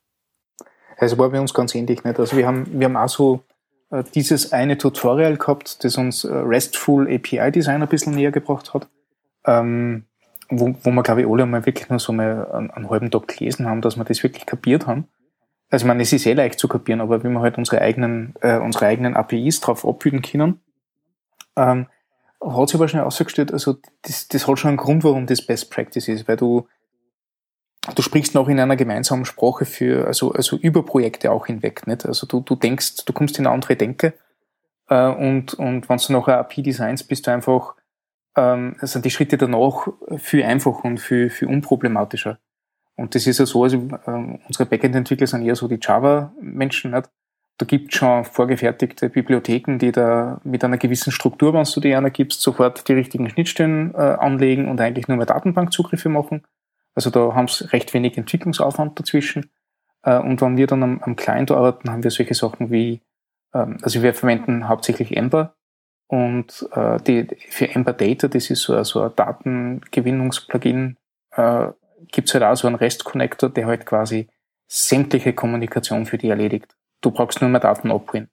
Also 0.98 1.18
war 1.18 1.30
bei 1.30 1.40
uns 1.40 1.54
ganz 1.54 1.74
ähnlich 1.76 2.04
nicht. 2.04 2.20
Also 2.20 2.38
wir 2.38 2.46
haben, 2.46 2.68
wir 2.80 2.86
haben 2.86 2.98
auch 2.98 3.10
so 3.10 3.44
äh, 3.90 4.04
dieses 4.14 4.52
eine 4.52 4.78
Tutorial 4.78 5.38
gehabt, 5.38 5.84
das 5.84 5.98
uns 5.98 6.24
äh, 6.24 6.34
RESTful 6.34 7.08
API 7.08 7.52
Design 7.52 7.82
ein 7.82 7.88
bisschen 7.88 8.16
näher 8.16 8.32
gebracht 8.32 8.74
hat. 8.74 8.90
Ähm, 9.46 10.06
wo, 10.50 10.74
wo 10.82 10.92
wir, 10.92 11.04
glaube 11.04 11.22
ich, 11.22 11.28
alle 11.28 11.44
einmal 11.44 11.66
wirklich 11.66 11.90
nur 11.90 12.00
so 12.00 12.14
mal 12.14 12.50
einen, 12.52 12.72
einen 12.72 12.90
halben 12.90 13.12
Tag 13.12 13.28
gelesen 13.28 13.68
haben, 13.68 13.82
dass 13.82 13.98
wir 13.98 14.04
das 14.04 14.24
wirklich 14.24 14.46
kapiert 14.46 14.88
haben. 14.88 15.08
Also 15.70 15.84
ich 15.84 15.88
meine, 15.88 16.04
es 16.04 16.14
ist 16.14 16.26
eh 16.26 16.34
leicht 16.34 16.60
zu 16.60 16.68
kapieren, 16.68 17.02
aber 17.02 17.24
wie 17.24 17.30
wir 17.30 17.42
halt 17.42 17.58
unsere 17.58 17.82
eigenen, 17.82 18.34
äh, 18.42 18.58
unsere 18.58 18.86
eigenen 18.86 19.16
APIs 19.16 19.60
drauf 19.60 19.86
abbilden 19.86 20.22
können, 20.22 20.62
ähm, 21.58 21.88
hat 22.40 22.70
sich 22.70 22.76
aber 22.76 22.88
schnell 22.88 23.04
ausgestellt, 23.04 23.52
also 23.52 23.78
das, 24.04 24.28
das 24.28 24.48
hat 24.48 24.60
schon 24.60 24.70
einen 24.70 24.78
Grund, 24.78 25.04
warum 25.04 25.26
das 25.26 25.46
Best 25.46 25.72
Practice 25.72 26.08
ist, 26.08 26.28
weil 26.28 26.38
du, 26.38 26.68
du 27.94 28.02
sprichst 28.02 28.36
noch 28.36 28.48
in 28.48 28.60
einer 28.60 28.76
gemeinsamen 28.76 29.26
Sprache 29.26 29.66
für, 29.66 30.08
also, 30.08 30.32
also 30.32 30.56
über 30.58 30.86
Projekte 30.86 31.32
auch 31.32 31.48
hinweg, 31.48 31.88
nicht? 31.88 32.06
Also 32.06 32.28
du, 32.28 32.40
du 32.40 32.56
denkst, 32.56 33.06
du 33.06 33.12
kommst 33.12 33.38
in 33.40 33.48
eine 33.48 33.54
andere 33.54 33.76
Denke, 33.76 34.14
äh, 34.90 35.08
und, 35.08 35.54
und 35.56 35.90
wenn 35.90 35.98
du 35.98 36.14
nachher 36.14 36.40
API 36.40 36.64
designst, 36.64 37.08
bist 37.08 37.28
du 37.28 37.32
einfach, 37.32 37.76
ähm, 38.38 38.76
sind 38.82 39.04
die 39.04 39.10
Schritte 39.10 39.38
danach 39.38 39.88
viel 40.18 40.44
einfacher 40.44 40.86
und 40.86 41.00
viel, 41.00 41.30
viel 41.30 41.50
unproblematischer. 41.50 42.38
Und 42.96 43.14
das 43.16 43.28
ist 43.28 43.40
ja 43.40 43.46
so, 43.46 43.64
also 43.64 43.78
äh, 43.78 44.38
unsere 44.48 44.66
Backend-Entwickler 44.66 45.28
sind 45.28 45.46
eher 45.46 45.56
so 45.56 45.68
die 45.68 45.80
Java-Menschen, 45.82 46.92
nicht? 46.92 47.10
Da 47.60 47.66
gibt 47.66 47.96
schon 47.96 48.24
vorgefertigte 48.24 49.10
Bibliotheken, 49.10 49.80
die 49.80 49.92
da 49.92 50.40
mit 50.44 50.64
einer 50.64 50.78
gewissen 50.78 51.12
Struktur, 51.12 51.54
wenn 51.54 51.64
du 51.64 51.80
die 51.80 51.96
einer 51.96 52.12
gibst, 52.12 52.42
sofort 52.42 52.88
die 52.88 52.94
richtigen 52.94 53.28
Schnittstellen 53.32 53.96
äh, 53.96 53.98
anlegen 53.98 54.70
und 54.70 54.80
eigentlich 54.80 55.08
nur 55.08 55.18
mehr 55.18 55.26
Datenbankzugriffe 55.26 56.08
machen. 56.08 56.44
Also 56.94 57.10
da 57.10 57.34
haben 57.34 57.48
sie 57.48 57.66
recht 57.74 57.96
wenig 57.96 58.16
Entwicklungsaufwand 58.16 59.00
dazwischen. 59.00 59.50
Äh, 60.04 60.20
und 60.20 60.40
wenn 60.42 60.58
wir 60.58 60.68
dann 60.68 60.84
am, 60.84 61.02
am 61.02 61.16
Client 61.16 61.50
arbeiten, 61.50 61.90
haben 61.90 62.04
wir 62.04 62.12
solche 62.12 62.36
Sachen 62.36 62.70
wie, 62.70 63.02
ähm, 63.56 63.78
also 63.82 64.04
wir 64.04 64.14
verwenden 64.14 64.70
hauptsächlich 64.70 65.18
Ember 65.18 65.56
und 66.08 66.68
äh, 66.72 66.98
die, 67.02 67.28
für 67.50 67.70
Ember 67.70 67.94
Data, 67.94 68.28
das 68.28 68.50
ist 68.50 68.62
so, 68.62 68.82
so 68.84 69.04
ein 69.04 69.12
Datengewinnungsplugin, 69.16 70.98
äh, 71.32 71.68
gibt 72.12 72.30
es 72.30 72.34
halt 72.34 72.44
auch 72.44 72.56
so 72.56 72.68
einen 72.68 72.78
REST-Connector, 72.78 73.50
der 73.50 73.68
halt 73.68 73.86
quasi 73.86 74.30
sämtliche 74.68 75.34
Kommunikation 75.34 76.06
für 76.06 76.18
die 76.18 76.30
erledigt. 76.30 76.76
Du 77.02 77.12
brauchst 77.12 77.42
nur 77.42 77.50
mehr 77.50 77.60
Daten 77.60 77.92
abholen. 77.92 78.30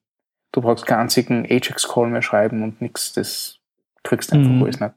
Du 0.51 0.61
brauchst 0.61 0.85
keinen 0.85 1.01
einzigen 1.01 1.45
Ajax-Call 1.45 2.07
mehr 2.07 2.21
schreiben 2.21 2.63
und 2.63 2.81
nichts, 2.81 3.13
das 3.13 3.59
kriegst 4.03 4.31
du 4.31 4.37
einfach 4.37 4.51
mhm. 4.51 4.63
alles 4.63 4.79
nicht. 4.79 4.93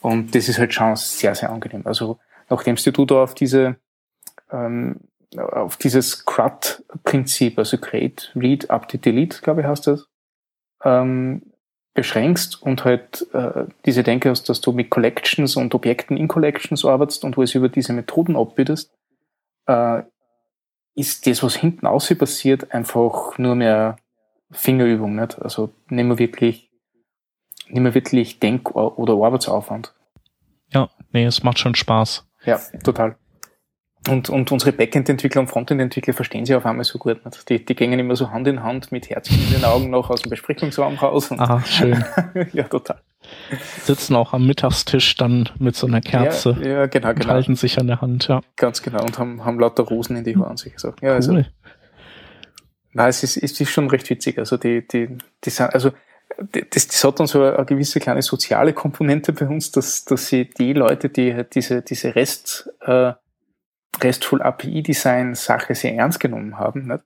Und 0.00 0.34
das 0.34 0.48
ist 0.48 0.58
halt 0.58 0.72
schon 0.72 0.94
sehr, 0.94 1.34
sehr 1.34 1.50
angenehm. 1.50 1.82
Also 1.86 2.18
nachdem 2.48 2.76
du 2.76 3.04
da 3.04 3.22
auf 3.24 3.34
diese 3.34 3.76
ähm, 4.52 5.00
auf 5.36 5.76
dieses 5.76 6.24
CRUD-Prinzip, 6.24 7.58
also 7.58 7.78
Create, 7.78 8.30
Read, 8.36 8.70
Update, 8.70 9.04
Delete, 9.04 9.40
glaube 9.42 9.62
ich, 9.62 9.66
heißt 9.66 9.88
das, 9.88 10.08
ähm, 10.84 11.42
beschränkst 11.96 12.62
und 12.62 12.84
halt 12.84 13.26
äh, 13.32 13.64
diese 13.84 14.04
Denke 14.04 14.30
hast, 14.30 14.48
dass 14.48 14.60
du 14.60 14.70
mit 14.70 14.90
Collections 14.90 15.56
und 15.56 15.74
Objekten 15.74 16.16
in 16.16 16.28
Collections 16.28 16.84
arbeitest 16.84 17.24
und 17.24 17.36
wo 17.36 17.42
es 17.42 17.54
über 17.54 17.68
diese 17.68 17.92
Methoden 17.92 18.36
abbildest, 18.36 18.92
äh, 19.66 20.02
ist 20.94 21.26
das, 21.26 21.42
was 21.42 21.56
hinten 21.56 21.86
außen 21.86 22.16
passiert, 22.16 22.72
einfach 22.72 23.36
nur 23.38 23.56
mehr 23.56 23.96
Fingerübung, 24.50 25.16
nicht? 25.16 25.40
Also 25.42 25.70
nicht 25.88 26.04
mehr 26.04 26.18
wirklich, 26.18 26.70
nicht 27.68 27.82
mehr 27.82 27.94
wirklich 27.94 28.38
Denk- 28.38 28.74
oder 28.74 29.14
Arbeitsaufwand. 29.14 29.92
Ja, 30.72 30.88
nee, 31.12 31.24
es 31.24 31.42
macht 31.42 31.58
schon 31.58 31.74
Spaß. 31.74 32.26
Ja, 32.44 32.60
total. 32.84 33.16
Und, 34.08 34.30
und 34.30 34.52
unsere 34.52 34.72
Backend-Entwickler 34.72 35.40
und 35.40 35.48
Frontend-Entwickler 35.48 36.14
verstehen 36.14 36.46
sich 36.46 36.54
auf 36.54 36.64
einmal 36.66 36.84
so 36.84 36.98
gut. 36.98 37.24
Nicht? 37.24 37.48
Die, 37.48 37.64
die 37.64 37.74
gehen 37.74 37.92
immer 37.92 38.16
so 38.16 38.30
Hand 38.30 38.46
in 38.46 38.62
Hand 38.62 38.92
mit 38.92 39.10
Herzchen 39.10 39.42
in 39.42 39.52
den 39.52 39.64
Augen 39.64 39.90
noch 39.90 40.10
aus 40.10 40.22
dem 40.22 40.30
Besprechungsraum 40.30 40.96
raus. 40.96 41.32
Aha, 41.32 41.62
schön. 41.64 42.04
ja, 42.52 42.64
total. 42.64 43.00
Sitzen 43.82 44.14
auch 44.14 44.32
am 44.32 44.46
Mittagstisch 44.46 45.16
dann 45.16 45.48
mit 45.58 45.74
so 45.76 45.86
einer 45.86 46.00
Kerze. 46.00 46.56
Ja, 46.60 46.68
ja 46.68 46.86
genau, 46.86 47.14
genau. 47.14 47.26
halten 47.26 47.56
sich 47.56 47.78
an 47.78 47.88
der 47.88 48.00
Hand, 48.00 48.28
ja. 48.28 48.40
Ganz 48.56 48.82
genau. 48.82 49.02
Und 49.02 49.18
haben, 49.18 49.44
haben 49.44 49.58
lauter 49.58 49.82
Rosen 49.82 50.16
in 50.16 50.24
die 50.24 50.36
an 50.36 50.56
sich 50.56 50.74
gesagt. 50.74 51.02
Ja, 51.02 51.14
also, 51.14 51.32
cool. 51.32 51.46
na, 52.92 53.08
es 53.08 53.22
ist, 53.22 53.36
es 53.36 53.60
ist 53.60 53.70
schon 53.70 53.88
recht 53.88 54.08
witzig. 54.10 54.38
Also 54.38 54.56
die, 54.56 54.86
die, 54.86 55.18
die 55.44 55.50
sind, 55.50 55.74
also 55.74 55.90
das, 56.52 56.88
das 56.88 57.04
hat 57.04 57.18
dann 57.18 57.26
so 57.26 57.42
eine 57.42 57.64
gewisse 57.64 58.00
kleine 58.00 58.22
soziale 58.22 58.72
Komponente 58.72 59.32
bei 59.32 59.46
uns, 59.46 59.72
dass, 59.72 60.04
dass 60.04 60.28
sie 60.28 60.48
die 60.48 60.72
Leute, 60.72 61.08
die 61.08 61.34
halt 61.34 61.54
diese, 61.54 61.82
diese 61.82 62.14
Rest, 62.14 62.70
äh, 62.82 63.12
RESTful 64.02 64.42
API 64.42 64.82
Design 64.82 65.34
Sache 65.34 65.74
sehr 65.74 65.94
ernst 65.94 66.20
genommen 66.20 66.58
haben, 66.58 66.86
nicht? 66.86 67.04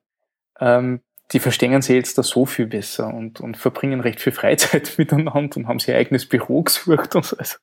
Ähm, 0.59 1.01
die 1.31 1.39
verstehen 1.39 1.81
sie 1.81 1.95
jetzt 1.95 2.17
da 2.17 2.23
so 2.23 2.45
viel 2.45 2.67
besser 2.67 3.13
und, 3.13 3.39
und 3.39 3.55
verbringen 3.55 4.01
recht 4.01 4.19
viel 4.19 4.33
Freizeit 4.33 4.93
miteinander 4.97 5.57
und 5.57 5.67
haben 5.67 5.79
sich 5.79 5.91
ein 5.91 5.97
eigenes 5.97 6.25
Büro 6.25 6.63
gesucht 6.63 7.15
und 7.15 7.25
so. 7.25 7.37
Also, 7.37 7.57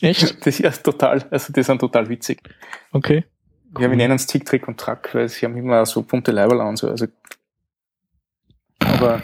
Echt? 0.00 0.36
Das 0.46 0.60
ist 0.60 0.82
total, 0.82 1.24
also 1.30 1.52
die 1.52 1.62
sind 1.62 1.80
total 1.80 2.08
witzig. 2.08 2.42
Okay. 2.92 3.24
Cool. 3.74 3.82
Ja, 3.82 3.90
wir 3.90 3.96
nennen 3.96 4.14
es 4.14 4.26
Tick, 4.26 4.44
Trick 4.44 4.68
und 4.68 4.78
Track, 4.78 5.14
weil 5.14 5.28
sie 5.28 5.46
haben 5.46 5.56
immer 5.56 5.84
so 5.84 6.02
bunte 6.02 6.30
Leiberl 6.30 6.60
an, 6.60 6.76
so, 6.76 6.88
also. 6.88 7.06
Aber, 8.78 9.20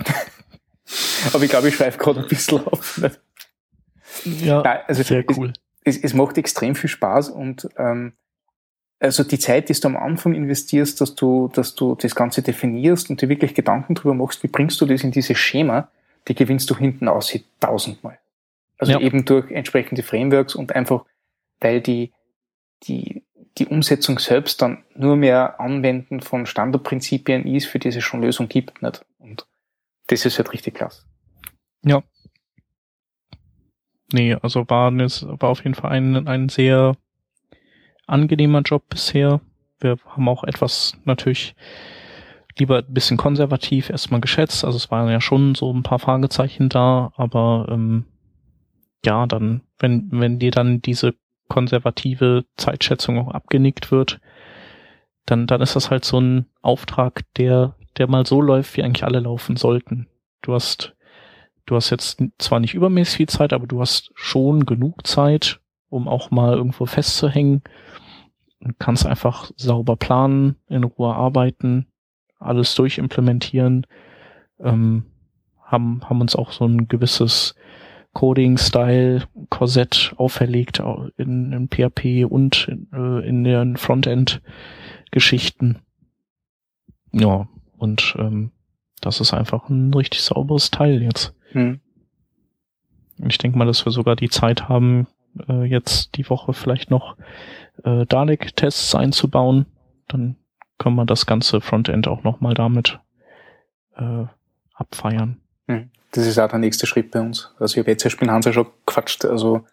aber 1.32 1.44
ich 1.44 1.50
glaube, 1.50 1.68
ich 1.68 1.76
schweife 1.76 1.98
gerade 1.98 2.20
ein 2.20 2.28
bisschen 2.28 2.66
auf. 2.66 2.98
Nicht? 2.98 3.20
Ja, 4.24 4.62
Nein, 4.62 4.78
also 4.88 5.02
sehr 5.02 5.24
cool. 5.36 5.52
Es, 5.84 5.96
es, 5.96 6.04
es 6.04 6.14
macht 6.14 6.36
extrem 6.36 6.74
viel 6.74 6.90
Spaß 6.90 7.28
und 7.28 7.68
ähm, 7.76 8.14
also 9.00 9.24
die 9.24 9.38
Zeit, 9.38 9.70
die 9.70 9.72
du 9.72 9.88
am 9.88 9.96
Anfang 9.96 10.34
investierst, 10.34 11.00
dass 11.00 11.14
du, 11.14 11.48
dass 11.48 11.74
du 11.74 11.94
das 11.94 12.14
Ganze 12.14 12.42
definierst 12.42 13.08
und 13.08 13.20
dir 13.20 13.30
wirklich 13.30 13.54
Gedanken 13.54 13.94
drüber 13.94 14.14
machst, 14.14 14.42
wie 14.42 14.48
bringst 14.48 14.80
du 14.80 14.86
das 14.86 15.02
in 15.02 15.10
dieses 15.10 15.38
Schema, 15.38 15.88
die 16.28 16.34
gewinnst 16.34 16.68
du 16.68 16.76
hinten 16.76 17.08
aus 17.08 17.36
tausendmal. 17.58 18.18
Also 18.76 18.92
ja. 18.92 19.00
eben 19.00 19.24
durch 19.24 19.50
entsprechende 19.50 20.02
Frameworks 20.02 20.54
und 20.54 20.74
einfach, 20.74 21.06
weil 21.60 21.80
die, 21.80 22.12
die, 22.84 23.22
die 23.58 23.66
Umsetzung 23.66 24.18
selbst 24.18 24.60
dann 24.60 24.84
nur 24.94 25.16
mehr 25.16 25.60
Anwenden 25.60 26.20
von 26.20 26.44
Standardprinzipien 26.44 27.46
ist, 27.46 27.66
für 27.66 27.78
die 27.78 27.88
es 27.88 28.04
schon 28.04 28.22
Lösung 28.22 28.48
gibt, 28.48 28.82
nicht? 28.82 29.04
Und 29.18 29.46
das 30.08 30.26
ist 30.26 30.38
halt 30.38 30.52
richtig 30.52 30.74
klasse. 30.74 31.04
Ja. 31.84 32.02
Nee, 34.12 34.34
also 34.34 34.68
war, 34.68 34.92
war 34.92 35.48
auf 35.48 35.64
jeden 35.64 35.74
Fall 35.74 35.92
ein, 35.92 36.26
ein 36.26 36.48
sehr 36.48 36.96
angenehmer 38.10 38.62
Job 38.62 38.88
bisher. 38.88 39.40
Wir 39.80 39.96
haben 40.06 40.28
auch 40.28 40.44
etwas 40.44 40.94
natürlich 41.04 41.54
lieber 42.58 42.78
ein 42.78 42.92
bisschen 42.92 43.16
konservativ 43.16 43.90
erstmal 43.90 44.20
geschätzt. 44.20 44.64
Also 44.64 44.76
es 44.76 44.90
waren 44.90 45.08
ja 45.08 45.20
schon 45.20 45.54
so 45.54 45.72
ein 45.72 45.82
paar 45.82 45.98
Fragezeichen 45.98 46.68
da, 46.68 47.12
aber 47.16 47.66
ähm, 47.70 48.04
ja, 49.04 49.26
dann, 49.26 49.62
wenn, 49.78 50.08
wenn 50.10 50.38
dir 50.38 50.50
dann 50.50 50.82
diese 50.82 51.14
konservative 51.48 52.44
Zeitschätzung 52.56 53.18
auch 53.18 53.32
abgenickt 53.32 53.90
wird, 53.90 54.20
dann, 55.26 55.46
dann 55.46 55.60
ist 55.60 55.76
das 55.76 55.90
halt 55.90 56.04
so 56.04 56.20
ein 56.20 56.46
Auftrag, 56.60 57.22
der, 57.36 57.76
der 57.98 58.08
mal 58.08 58.26
so 58.26 58.40
läuft, 58.40 58.76
wie 58.76 58.82
eigentlich 58.82 59.04
alle 59.04 59.20
laufen 59.20 59.56
sollten. 59.56 60.06
Du 60.42 60.54
hast, 60.54 60.94
du 61.66 61.76
hast 61.76 61.90
jetzt 61.90 62.22
zwar 62.38 62.60
nicht 62.60 62.74
übermäßig 62.74 63.16
viel 63.16 63.28
Zeit, 63.28 63.52
aber 63.52 63.66
du 63.66 63.80
hast 63.80 64.10
schon 64.14 64.66
genug 64.66 65.06
Zeit, 65.06 65.59
um 65.90 66.08
auch 66.08 66.30
mal 66.30 66.54
irgendwo 66.54 66.86
festzuhängen 66.86 67.62
kannst 68.78 69.06
einfach 69.06 69.50
sauber 69.56 69.96
planen, 69.96 70.56
in 70.68 70.84
Ruhe 70.84 71.14
arbeiten, 71.14 71.86
alles 72.38 72.74
durchimplementieren, 72.74 73.86
ähm, 74.60 75.06
haben, 75.64 76.02
haben 76.08 76.20
uns 76.20 76.36
auch 76.36 76.52
so 76.52 76.66
ein 76.66 76.86
gewisses 76.88 77.54
Coding-Style-Korsett 78.12 80.14
auferlegt 80.16 80.82
in, 81.16 81.52
in 81.52 81.68
PHP 81.68 82.24
und 82.28 82.66
in, 82.68 82.88
äh, 82.92 83.20
in 83.26 83.44
den 83.44 83.76
Frontend-Geschichten. 83.76 85.78
Ja, 87.12 87.48
und 87.78 88.16
ähm, 88.18 88.50
das 89.00 89.20
ist 89.20 89.32
einfach 89.32 89.68
ein 89.68 89.94
richtig 89.94 90.22
sauberes 90.22 90.72
Teil 90.72 91.02
jetzt. 91.02 91.36
Hm. 91.52 91.78
Ich 93.26 93.38
denke 93.38 93.58
mal, 93.58 93.66
dass 93.66 93.84
wir 93.84 93.92
sogar 93.92 94.16
die 94.16 94.30
Zeit 94.30 94.68
haben, 94.68 95.06
äh, 95.48 95.64
jetzt 95.64 96.16
die 96.16 96.28
Woche 96.28 96.52
vielleicht 96.52 96.90
noch 96.90 97.16
äh, 97.84 98.06
Dalek-Tests 98.06 98.94
einzubauen. 98.94 99.66
Dann 100.08 100.36
können 100.78 100.96
wir 100.96 101.06
das 101.06 101.26
ganze 101.26 101.60
Frontend 101.60 102.08
auch 102.08 102.22
nochmal 102.22 102.54
damit 102.54 102.98
äh, 103.96 104.24
abfeiern. 104.74 105.40
Hm. 105.68 105.90
Das 106.12 106.26
ist 106.26 106.38
auch 106.38 106.48
der 106.48 106.58
nächste 106.58 106.86
Schritt 106.86 107.10
bei 107.10 107.20
uns. 107.20 107.54
Also 107.58 107.74
ich 107.74 107.78
habe 107.78 107.90
jetzt 107.90 108.04
erst 108.04 108.20
mit 108.20 108.30
Hansa 108.30 108.52
schon 108.52 108.66
gequatscht, 108.86 109.24
also 109.24 109.64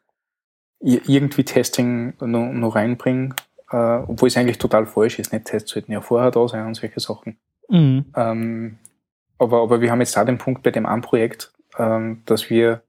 irgendwie 0.79 1.43
Testing 1.43 2.13
noch, 2.19 2.51
noch 2.51 2.75
reinbringen, 2.75 3.33
äh, 3.71 3.75
obwohl 3.75 4.27
es 4.27 4.37
eigentlich 4.37 4.59
total 4.59 4.85
falsch 4.85 5.17
ist. 5.17 5.33
Nicht 5.33 5.45
Tests 5.45 5.71
sollten 5.71 5.91
ja 5.91 6.01
vorher 6.01 6.29
da 6.29 6.47
sein 6.47 6.67
und 6.67 6.75
solche 6.75 6.99
Sachen. 6.99 7.37
Mhm. 7.69 8.05
Ähm, 8.15 8.77
aber, 9.39 9.61
aber 9.61 9.81
wir 9.81 9.91
haben 9.91 9.99
jetzt 9.99 10.17
auch 10.17 10.25
den 10.25 10.37
Punkt 10.37 10.63
bei 10.63 10.71
dem 10.71 10.85
einen 10.85 11.01
Projekt, 11.01 11.51
ähm, 11.77 12.21
dass 12.25 12.49
wir, 12.49 12.83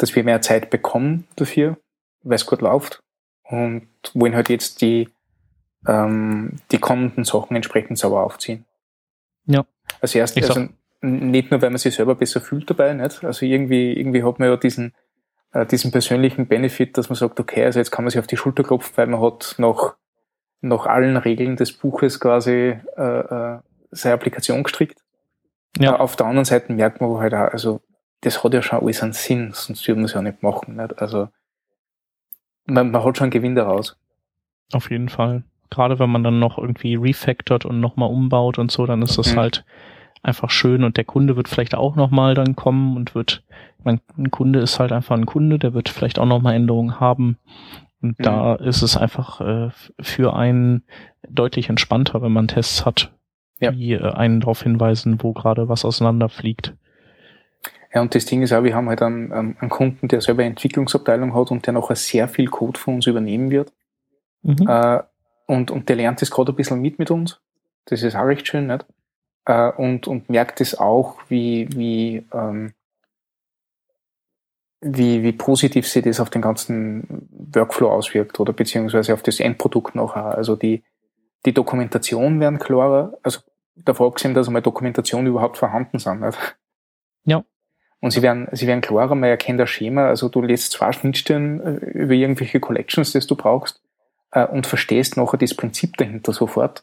dass 0.00 0.16
wir 0.16 0.24
mehr 0.24 0.40
Zeit 0.40 0.70
bekommen 0.70 1.26
dafür, 1.36 1.76
weil 2.22 2.36
es 2.36 2.46
gut 2.46 2.62
läuft 2.62 3.02
und 3.44 3.86
wollen 4.14 4.34
halt 4.34 4.48
jetzt 4.48 4.80
die, 4.80 5.10
ähm, 5.86 6.56
die 6.72 6.78
kommenden 6.78 7.24
Sachen 7.24 7.54
entsprechend 7.54 7.98
sauber 7.98 8.24
aufziehen. 8.24 8.64
Ja. 9.44 9.66
Also 10.00 10.18
erst, 10.18 10.38
also 10.38 10.68
nicht 11.02 11.50
nur, 11.50 11.60
weil 11.60 11.70
man 11.70 11.78
sich 11.78 11.94
selber 11.94 12.14
besser 12.14 12.40
fühlt 12.40 12.70
dabei, 12.70 12.94
nicht? 12.94 13.24
Also 13.24 13.44
irgendwie, 13.44 13.92
irgendwie 13.92 14.22
hat 14.22 14.38
man 14.38 14.48
ja 14.48 14.56
diesen, 14.56 14.94
äh, 15.52 15.66
diesen 15.66 15.90
persönlichen 15.90 16.46
Benefit, 16.46 16.96
dass 16.96 17.10
man 17.10 17.16
sagt, 17.16 17.38
okay, 17.38 17.64
also 17.64 17.78
jetzt 17.78 17.90
kann 17.90 18.04
man 18.04 18.10
sich 18.10 18.20
auf 18.20 18.26
die 18.26 18.38
Schulter 18.38 18.62
klopfen, 18.62 18.96
weil 18.96 19.06
man 19.06 19.20
hat 19.20 19.56
nach, 19.58 19.96
nach 20.62 20.86
allen 20.86 21.18
Regeln 21.18 21.56
des 21.56 21.72
Buches 21.72 22.20
quasi 22.20 22.78
äh, 22.96 23.02
äh, 23.02 23.58
seine 23.90 24.14
Applikation 24.14 24.62
gestrickt. 24.62 25.02
Ja. 25.78 25.98
Auf 26.00 26.16
der 26.16 26.26
anderen 26.26 26.46
Seite 26.46 26.72
merkt 26.72 27.02
man 27.02 27.18
halt 27.18 27.34
auch, 27.34 27.52
also 27.52 27.80
das 28.20 28.44
hat 28.44 28.54
ja 28.54 28.62
schon 28.62 28.80
alles 28.80 29.02
einen 29.02 29.12
Sinn, 29.12 29.52
sonst 29.52 29.86
würde 29.86 30.00
man 30.00 30.04
es 30.06 30.14
ja 30.14 30.22
nicht 30.22 30.42
machen. 30.42 30.76
Nicht? 30.76 30.98
Also 31.00 31.28
man, 32.66 32.90
man 32.90 33.04
hat 33.04 33.16
schon 33.16 33.26
einen 33.26 33.30
Gewinn 33.30 33.54
daraus. 33.54 33.96
Auf 34.72 34.90
jeden 34.90 35.08
Fall. 35.08 35.42
Gerade 35.70 35.98
wenn 35.98 36.10
man 36.10 36.24
dann 36.24 36.38
noch 36.38 36.58
irgendwie 36.58 36.96
refactort 36.96 37.64
und 37.64 37.80
nochmal 37.80 38.10
umbaut 38.10 38.58
und 38.58 38.70
so, 38.70 38.86
dann 38.86 39.02
ist 39.02 39.18
das 39.18 39.34
mhm. 39.34 39.38
halt 39.38 39.64
einfach 40.22 40.50
schön 40.50 40.84
und 40.84 40.96
der 40.96 41.04
Kunde 41.04 41.36
wird 41.36 41.48
vielleicht 41.48 41.74
auch 41.74 41.96
nochmal 41.96 42.34
dann 42.34 42.56
kommen 42.56 42.96
und 42.96 43.14
wird, 43.14 43.42
mein 43.82 44.00
ein 44.18 44.30
Kunde 44.30 44.60
ist 44.60 44.78
halt 44.78 44.92
einfach 44.92 45.16
ein 45.16 45.26
Kunde, 45.26 45.58
der 45.58 45.72
wird 45.72 45.88
vielleicht 45.88 46.18
auch 46.18 46.26
nochmal 46.26 46.54
Änderungen 46.54 47.00
haben. 47.00 47.38
Und 48.02 48.18
mhm. 48.18 48.22
da 48.22 48.54
ist 48.56 48.82
es 48.82 48.96
einfach 48.96 49.40
äh, 49.40 49.70
für 50.00 50.34
einen 50.34 50.84
deutlich 51.28 51.68
entspannter, 51.68 52.20
wenn 52.22 52.32
man 52.32 52.48
Tests 52.48 52.84
hat, 52.84 53.12
ja. 53.60 53.70
die 53.72 53.92
äh, 53.92 54.12
einen 54.12 54.40
darauf 54.40 54.62
hinweisen, 54.62 55.22
wo 55.22 55.32
gerade 55.32 55.68
was 55.68 55.84
auseinanderfliegt. 55.84 56.74
Ja, 57.92 58.00
und 58.02 58.14
das 58.14 58.24
Ding 58.24 58.42
ist 58.42 58.52
auch, 58.52 58.62
wir 58.62 58.74
haben 58.74 58.88
halt 58.88 59.02
einen, 59.02 59.32
einen 59.32 59.68
Kunden, 59.68 60.06
der 60.06 60.20
selber 60.20 60.42
eine 60.42 60.50
Entwicklungsabteilung 60.50 61.34
hat 61.34 61.50
und 61.50 61.66
der 61.66 61.74
nachher 61.74 61.96
sehr 61.96 62.28
viel 62.28 62.46
Code 62.46 62.78
von 62.78 62.94
uns 62.96 63.06
übernehmen 63.06 63.50
wird. 63.50 63.72
Mhm. 64.42 64.66
Äh, 64.68 65.02
und, 65.46 65.70
und 65.70 65.88
der 65.88 65.96
lernt 65.96 66.22
das 66.22 66.30
gerade 66.30 66.52
ein 66.52 66.56
bisschen 66.56 66.80
mit 66.80 66.98
mit 66.98 67.10
uns. 67.10 67.40
Das 67.86 68.02
ist 68.02 68.14
auch 68.14 68.26
recht 68.26 68.46
schön, 68.46 68.68
nicht? 68.68 68.86
Äh, 69.44 69.72
und, 69.72 70.06
und 70.06 70.30
merkt 70.30 70.60
es 70.60 70.78
auch, 70.78 71.16
wie, 71.28 71.68
wie, 71.74 72.24
ähm, 72.32 72.72
wie, 74.80 75.24
wie 75.24 75.32
positiv 75.32 75.88
sich 75.88 76.04
das 76.04 76.20
auf 76.20 76.30
den 76.30 76.42
ganzen 76.42 77.28
Workflow 77.52 77.90
auswirkt 77.90 78.38
oder 78.38 78.52
beziehungsweise 78.52 79.12
auf 79.12 79.22
das 79.22 79.40
Endprodukt 79.40 79.96
nachher. 79.96 80.36
Also 80.36 80.54
die, 80.54 80.84
die 81.44 81.52
Dokumentation 81.52 82.38
werden 82.38 82.60
klarer, 82.60 83.18
also 83.24 83.40
davor 83.74 84.12
gesehen, 84.14 84.34
dass 84.34 84.46
einmal 84.46 84.62
Dokumentation 84.62 85.26
überhaupt 85.26 85.58
vorhanden 85.58 85.98
sind. 85.98 86.20
Nicht? 86.20 86.38
Ja. 87.24 87.44
Und 88.00 88.12
sie 88.12 88.22
werden, 88.22 88.48
sie 88.52 88.66
werden 88.66 88.80
klarer, 88.80 89.14
man 89.14 89.28
erkennt 89.28 89.60
das 89.60 89.68
Schema, 89.68 90.06
also 90.08 90.28
du 90.28 90.40
lässt 90.40 90.72
zwei 90.72 90.92
Schnittstellen 90.92 91.60
äh, 91.60 91.74
über 91.90 92.14
irgendwelche 92.14 92.58
Collections, 92.58 93.12
das 93.12 93.26
du 93.26 93.36
brauchst, 93.36 93.82
äh, 94.32 94.46
und 94.46 94.66
verstehst 94.66 95.16
nachher 95.16 95.36
das 95.36 95.54
Prinzip 95.54 95.96
dahinter 95.98 96.32
sofort 96.32 96.82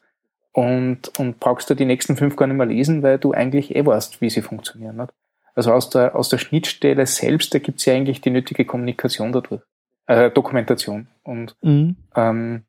und, 0.57 1.19
und 1.19 1.39
brauchst 1.39 1.69
du 1.69 1.75
die 1.75 1.85
nächsten 1.85 2.17
fünf 2.17 2.35
gar 2.35 2.47
nicht 2.47 2.57
mehr 2.57 2.65
lesen, 2.65 3.03
weil 3.03 3.19
du 3.19 3.31
eigentlich 3.31 3.75
eh 3.75 3.85
weißt, 3.85 4.21
wie 4.21 4.29
sie 4.29 4.41
funktionieren. 4.41 4.97
Nicht? 4.97 5.13
Also 5.53 5.73
aus 5.73 5.89
der, 5.89 6.15
aus 6.15 6.29
der 6.29 6.37
Schnittstelle 6.37 7.05
selbst, 7.07 7.53
da 7.53 7.59
gibt's 7.59 7.85
ja 7.85 7.93
eigentlich 7.93 8.21
die 8.21 8.29
nötige 8.29 8.65
Kommunikation 8.65 9.31
dadurch, 9.31 9.61
äh, 10.05 10.29
Dokumentation. 10.29 11.07
Und 11.23 11.55
mhm. 11.61 11.95
ähm, 12.15 12.63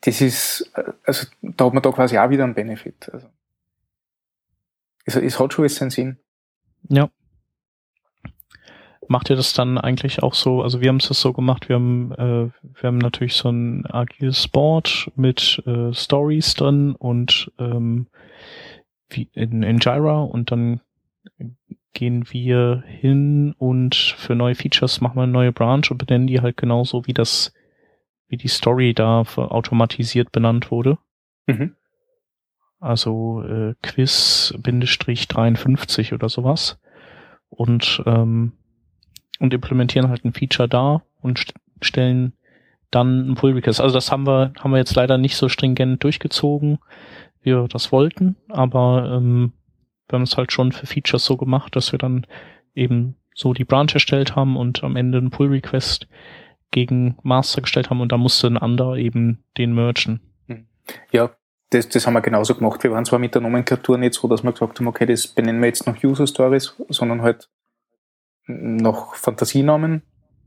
das 0.00 0.20
ist, 0.20 0.70
äh, 0.74 0.84
also 1.04 1.26
da 1.42 1.66
hat 1.66 1.74
man 1.74 1.82
da 1.82 1.90
quasi 1.92 2.18
auch 2.18 2.30
wieder 2.30 2.44
einen 2.44 2.54
Benefit. 2.54 3.10
Also, 3.12 3.26
es, 5.04 5.16
es 5.16 5.38
hat 5.38 5.52
schon 5.52 5.68
seinen 5.68 5.90
Sinn. 5.90 6.18
Ja. 6.88 7.10
Macht 9.08 9.30
ihr 9.30 9.36
das 9.36 9.54
dann 9.54 9.78
eigentlich 9.78 10.22
auch 10.22 10.34
so? 10.34 10.62
Also 10.62 10.80
wir 10.80 10.88
haben 10.88 10.98
es 10.98 11.06
so 11.06 11.32
gemacht, 11.32 11.68
wir 11.68 11.76
haben, 11.76 12.12
äh, 12.12 12.50
wir 12.62 12.82
haben 12.82 12.98
natürlich 12.98 13.34
so 13.34 13.48
ein 13.48 13.86
agiles 13.86 14.48
Board 14.48 15.10
mit 15.16 15.62
äh, 15.66 15.92
Stories 15.94 16.54
drin 16.54 16.94
und 16.94 17.50
ähm, 17.58 18.08
wie 19.08 19.28
in, 19.32 19.62
in 19.62 19.78
Jira 19.78 20.20
und 20.20 20.50
dann 20.50 20.80
gehen 21.94 22.30
wir 22.30 22.84
hin 22.86 23.54
und 23.58 23.94
für 23.94 24.34
neue 24.34 24.54
Features 24.54 25.00
machen 25.00 25.16
wir 25.16 25.22
eine 25.22 25.32
neue 25.32 25.52
Branch 25.52 25.84
und 25.90 25.98
benennen 25.98 26.26
die 26.26 26.40
halt 26.40 26.56
genauso, 26.56 27.06
wie 27.06 27.14
das, 27.14 27.52
wie 28.28 28.36
die 28.36 28.48
Story 28.48 28.94
da 28.94 29.22
automatisiert 29.22 30.30
benannt 30.30 30.70
wurde. 30.70 30.98
Mhm. 31.46 31.74
Also 32.78 33.42
äh, 33.42 33.74
Quiz-53 33.82 36.14
oder 36.14 36.28
sowas. 36.28 36.78
Und 37.48 38.02
ähm, 38.06 38.52
und 39.38 39.54
implementieren 39.54 40.08
halt 40.08 40.24
ein 40.24 40.32
Feature 40.32 40.68
da 40.68 41.02
und 41.20 41.38
st 41.38 41.54
stellen 41.80 42.32
dann 42.90 43.30
ein 43.30 43.34
Pull 43.36 43.52
Request. 43.52 43.80
Also 43.80 43.94
das 43.94 44.10
haben 44.10 44.26
wir, 44.26 44.52
haben 44.58 44.72
wir 44.72 44.78
jetzt 44.78 44.96
leider 44.96 45.16
nicht 45.16 45.36
so 45.36 45.48
stringent 45.48 46.02
durchgezogen, 46.02 46.78
wie 47.42 47.52
wir 47.52 47.68
das 47.68 47.92
wollten, 47.92 48.36
aber 48.48 49.12
ähm, 49.14 49.52
wir 50.08 50.16
haben 50.16 50.24
es 50.24 50.36
halt 50.36 50.52
schon 50.52 50.72
für 50.72 50.86
Features 50.86 51.24
so 51.24 51.36
gemacht, 51.36 51.76
dass 51.76 51.92
wir 51.92 51.98
dann 51.98 52.26
eben 52.74 53.14
so 53.34 53.52
die 53.52 53.64
Branch 53.64 53.92
erstellt 53.92 54.34
haben 54.34 54.56
und 54.56 54.82
am 54.82 54.96
Ende 54.96 55.18
ein 55.18 55.30
Pull 55.30 55.48
Request 55.48 56.08
gegen 56.70 57.16
Master 57.22 57.62
gestellt 57.62 57.90
haben 57.90 58.00
und 58.00 58.10
da 58.10 58.16
musste 58.16 58.48
ein 58.48 58.58
anderer 58.58 58.96
eben 58.96 59.44
den 59.56 59.74
mergen. 59.74 60.20
Hm. 60.46 60.66
Ja, 61.12 61.30
das, 61.70 61.88
das 61.88 62.06
haben 62.06 62.14
wir 62.14 62.22
genauso 62.22 62.54
gemacht. 62.54 62.82
Wir 62.82 62.90
waren 62.90 63.04
zwar 63.04 63.18
mit 63.18 63.34
der 63.34 63.42
Nomenklatur 63.42 63.98
nicht 63.98 64.14
so, 64.14 64.26
dass 64.26 64.42
wir 64.42 64.52
gesagt 64.52 64.80
haben, 64.80 64.86
okay, 64.86 65.06
das 65.06 65.28
benennen 65.28 65.60
wir 65.60 65.68
jetzt 65.68 65.86
noch 65.86 66.02
User 66.02 66.26
Stories, 66.26 66.74
sondern 66.88 67.22
halt 67.22 67.48
noch 68.48 69.14
Fantasienamen, 69.14 70.02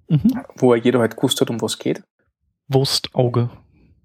mhm. 0.10 0.42
wo 0.58 0.76
jeder 0.76 1.00
halt 1.00 1.16
gewusst 1.16 1.40
hat, 1.40 1.50
um 1.50 1.62
was 1.62 1.80
geht. 1.80 2.04
Wurstauge. 2.68 3.50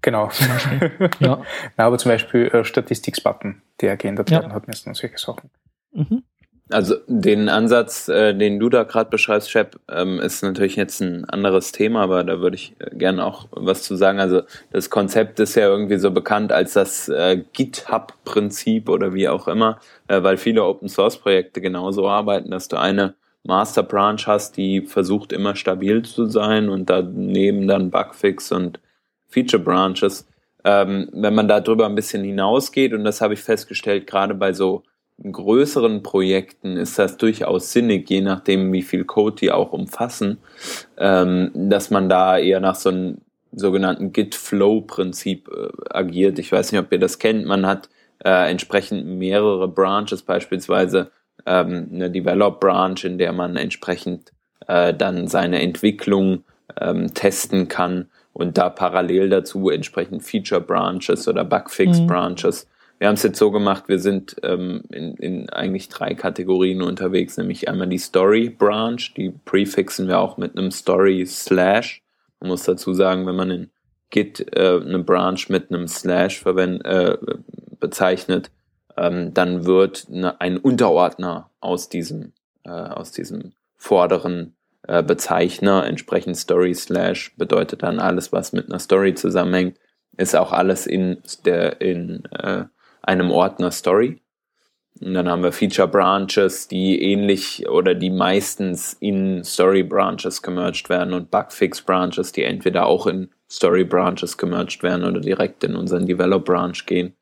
Genau. 0.01 0.29
ja. 1.19 1.41
Na, 1.75 1.85
aber 1.85 1.97
zum 1.97 2.11
Beispiel 2.11 2.47
äh, 2.47 2.63
Statistics-Button, 2.63 3.61
der 3.81 3.97
geändert 3.97 4.29
ja. 4.29 4.39
werden 4.39 4.53
hat 4.53 4.67
müssen 4.67 4.89
und 4.89 4.95
solche 4.95 5.17
Sachen. 5.17 5.49
Mhm. 5.91 6.23
Also 6.69 6.95
den 7.07 7.47
Ansatz, 7.47 8.09
äh, 8.09 8.33
den 8.33 8.59
du 8.59 8.67
da 8.67 8.83
gerade 8.83 9.09
beschreibst, 9.09 9.49
Shep, 9.49 9.79
ähm, 9.89 10.19
ist 10.19 10.43
natürlich 10.43 10.75
jetzt 10.75 11.01
ein 11.01 11.23
anderes 11.25 11.71
Thema, 11.71 12.01
aber 12.01 12.25
da 12.25 12.41
würde 12.41 12.55
ich 12.57 12.75
äh, 12.79 12.93
gerne 12.93 13.25
auch 13.25 13.47
was 13.51 13.83
zu 13.83 13.95
sagen. 13.95 14.19
Also 14.19 14.41
das 14.71 14.89
Konzept 14.89 15.39
ist 15.39 15.55
ja 15.55 15.67
irgendwie 15.67 15.97
so 15.97 16.11
bekannt 16.11 16.51
als 16.51 16.73
das 16.73 17.07
äh, 17.07 17.41
GitHub-Prinzip 17.53 18.89
oder 18.89 19.13
wie 19.13 19.29
auch 19.29 19.47
immer, 19.47 19.79
äh, 20.09 20.21
weil 20.23 20.35
viele 20.35 20.65
Open-Source-Projekte 20.65 21.61
genauso 21.61 22.09
arbeiten, 22.09 22.51
dass 22.51 22.67
du 22.67 22.75
eine 22.77 23.15
Master 23.47 23.81
Branch 23.81 24.19
hast, 24.25 24.57
die 24.57 24.81
versucht 24.81 25.31
immer 25.31 25.55
stabil 25.55 26.03
zu 26.03 26.25
sein 26.25 26.67
und 26.67 26.89
daneben 26.89 27.65
dann 27.67 27.89
Bugfix 27.89 28.51
und 28.51 28.81
Feature 29.25 29.63
Branches. 29.63 30.27
Ähm, 30.65 31.07
wenn 31.13 31.33
man 31.33 31.47
da 31.47 31.61
drüber 31.61 31.85
ein 31.85 31.95
bisschen 31.95 32.25
hinausgeht, 32.25 32.93
und 32.93 33.05
das 33.05 33.21
habe 33.21 33.35
ich 33.35 33.39
festgestellt, 33.39 34.05
gerade 34.05 34.33
bei 34.33 34.51
so 34.51 34.83
größeren 35.23 36.03
Projekten 36.03 36.75
ist 36.75 36.99
das 36.99 37.15
durchaus 37.15 37.71
sinnig, 37.71 38.09
je 38.09 38.19
nachdem, 38.19 38.73
wie 38.73 38.81
viel 38.81 39.05
Code 39.05 39.37
die 39.37 39.51
auch 39.51 39.71
umfassen, 39.71 40.39
ähm, 40.97 41.51
dass 41.55 41.89
man 41.89 42.09
da 42.09 42.37
eher 42.37 42.59
nach 42.59 42.75
so 42.75 42.89
einem 42.89 43.21
sogenannten 43.53 44.11
Git-Flow-Prinzip 44.11 45.49
äh, 45.49 45.69
agiert. 45.89 46.37
Ich 46.37 46.51
weiß 46.51 46.73
nicht, 46.73 46.81
ob 46.81 46.91
ihr 46.91 46.99
das 46.99 47.17
kennt. 47.17 47.45
Man 47.45 47.65
hat 47.65 47.87
äh, 48.25 48.51
entsprechend 48.51 49.05
mehrere 49.05 49.69
Branches, 49.69 50.21
beispielsweise 50.21 51.11
ähm, 51.47 51.89
eine 51.91 52.11
Develop 52.11 52.59
Branch, 52.59 53.03
in 53.03 53.17
der 53.17 53.33
man 53.33 53.55
entsprechend 53.55 54.31
äh, 54.67 54.93
dann 54.93 55.27
seine 55.27 55.61
Entwicklung 55.61 56.43
ähm, 56.79 57.13
testen 57.13 57.67
kann 57.67 58.09
und 58.33 58.57
da 58.57 58.69
parallel 58.69 59.29
dazu 59.29 59.69
entsprechend 59.69 60.23
Feature 60.23 60.61
Branches 60.61 61.27
oder 61.27 61.43
Bugfix 61.43 61.99
mhm. 61.99 62.07
Branches. 62.07 62.67
Wir 62.99 63.07
haben 63.07 63.15
es 63.15 63.23
jetzt 63.23 63.39
so 63.39 63.51
gemacht, 63.51 63.85
wir 63.87 63.99
sind 63.99 64.35
ähm, 64.43 64.83
in, 64.91 65.15
in 65.17 65.49
eigentlich 65.49 65.87
drei 65.89 66.13
Kategorien 66.15 66.81
unterwegs, 66.81 67.37
nämlich 67.37 67.69
einmal 67.69 67.87
die 67.87 67.99
Story 67.99 68.49
Branch, 68.49 68.99
die 69.15 69.31
prefixen 69.45 70.07
wir 70.07 70.19
auch 70.19 70.37
mit 70.37 70.57
einem 70.57 70.71
Story 70.71 71.25
Slash. 71.25 72.01
Man 72.39 72.49
muss 72.49 72.63
dazu 72.63 72.93
sagen, 72.93 73.25
wenn 73.27 73.35
man 73.35 73.51
in 73.51 73.69
Git 74.09 74.55
äh, 74.55 74.79
eine 74.81 74.99
Branch 74.99 75.39
mit 75.49 75.71
einem 75.71 75.87
Slash 75.87 76.39
verwend, 76.39 76.85
äh, 76.85 77.17
bezeichnet, 77.79 78.49
ähm, 78.97 79.33
dann 79.33 79.65
wird 79.65 80.09
ne, 80.09 80.39
ein 80.41 80.57
Unterordner 80.57 81.51
aus 81.59 81.89
diesem, 81.89 82.33
äh, 82.63 82.69
aus 82.69 83.11
diesem 83.11 83.53
vorderen 83.75 84.55
äh, 84.87 85.03
Bezeichner, 85.03 85.85
entsprechend 85.85 86.37
Story 86.37 86.73
Slash, 86.73 87.35
bedeutet 87.37 87.83
dann 87.83 87.99
alles, 87.99 88.31
was 88.31 88.53
mit 88.53 88.69
einer 88.69 88.79
Story 88.79 89.13
zusammenhängt, 89.13 89.77
ist 90.17 90.35
auch 90.35 90.51
alles 90.51 90.87
in, 90.87 91.21
der, 91.45 91.79
in 91.81 92.25
äh, 92.31 92.65
einem 93.03 93.31
Ordner 93.31 93.71
Story. 93.71 94.21
Und 94.99 95.13
dann 95.13 95.29
haben 95.29 95.43
wir 95.43 95.51
Feature 95.51 95.87
Branches, 95.87 96.67
die 96.67 97.01
ähnlich 97.01 97.69
oder 97.69 97.93
die 97.93 98.09
meistens 98.09 98.93
in 98.93 99.43
Story 99.43 99.83
Branches 99.83 100.41
gemerged 100.41 100.89
werden 100.89 101.13
und 101.13 101.29
Bugfix 101.29 101.81
Branches, 101.81 102.31
die 102.31 102.43
entweder 102.43 102.87
auch 102.87 103.05
in 103.05 103.29
Story 103.49 103.83
Branches 103.83 104.37
gemerged 104.37 104.81
werden 104.81 105.05
oder 105.05 105.19
direkt 105.19 105.63
in 105.63 105.75
unseren 105.75 106.07
Develop 106.07 106.45
Branch 106.45 106.85
gehen. 106.85 107.13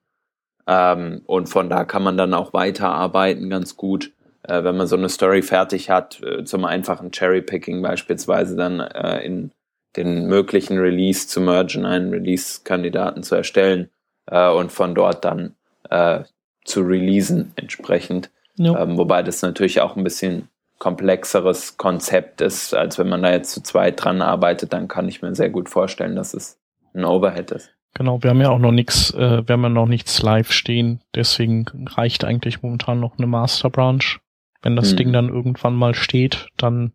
Ähm, 0.68 1.22
und 1.26 1.48
von 1.48 1.70
da 1.70 1.86
kann 1.86 2.04
man 2.04 2.18
dann 2.18 2.34
auch 2.34 2.54
weiterarbeiten 2.54 3.50
ganz 3.50 3.78
gut, 3.78 4.12
äh, 4.44 4.64
wenn 4.64 4.78
man 4.78 4.88
so 4.88 4.96
eine 4.96 5.10
Story 5.10 5.42
fertig 5.42 5.90
hat, 5.90 6.22
äh, 6.24 6.44
zum 6.44 6.66
einfachen 6.66 7.12
Cherry-Picking 7.12 7.82
beispielsweise 7.82 8.56
dann 8.56 8.80
äh, 8.80 9.24
in 9.24 9.52
den 9.96 10.28
möglichen 10.28 10.78
Release 10.78 11.28
zu 11.28 11.40
mergen, 11.42 11.86
einen 11.86 12.10
Release-Kandidaten 12.10 13.24
zu 13.24 13.36
erstellen 13.36 13.90
äh, 14.28 14.50
und 14.50 14.72
von 14.72 14.96
dort 14.96 15.24
dann 15.24 15.56
äh, 15.90 16.24
zu 16.66 16.82
releasen 16.82 17.54
entsprechend. 17.56 18.32
Ja. 18.56 18.82
Ähm, 18.82 18.98
wobei 18.98 19.24
das 19.24 19.42
natürlich 19.42 19.82
auch 19.82 19.96
ein 19.96 20.04
bisschen 20.04 20.50
komplexeres 20.80 21.78
Konzept 21.78 22.42
ist, 22.42 22.74
als 22.74 23.00
wenn 23.00 23.08
man 23.08 23.24
da 23.24 23.32
jetzt 23.32 23.52
zu 23.52 23.64
zweit 23.64 24.04
dran 24.04 24.22
arbeitet, 24.22 24.74
dann 24.74 24.88
kann 24.88 25.08
ich 25.08 25.22
mir 25.22 25.34
sehr 25.36 25.50
gut 25.50 25.70
vorstellen, 25.70 26.16
dass 26.16 26.34
es 26.34 26.60
ein 26.94 27.06
Overhead 27.06 27.52
ist. 27.52 27.72
Genau, 27.98 28.22
wir 28.22 28.30
haben 28.30 28.42
ja 28.42 28.50
auch 28.50 28.60
noch 28.60 28.74
nichts, 28.74 29.12
äh, 29.12 29.48
wir 29.48 29.54
haben 29.54 29.64
ja 29.64 29.70
noch 29.70 29.88
nichts 29.88 30.22
live 30.22 30.52
stehen, 30.52 31.00
deswegen 31.16 31.66
reicht 31.88 32.26
eigentlich 32.26 32.62
momentan 32.62 33.00
noch 33.00 33.18
eine 33.18 33.26
Master 33.26 33.70
Branch. 33.70 34.20
Wenn 34.62 34.76
das 34.76 34.90
hm. 34.90 34.98
Ding 34.98 35.14
dann 35.14 35.30
irgendwann 35.30 35.76
mal 35.76 35.96
steht, 35.96 36.50
dann, 36.58 36.92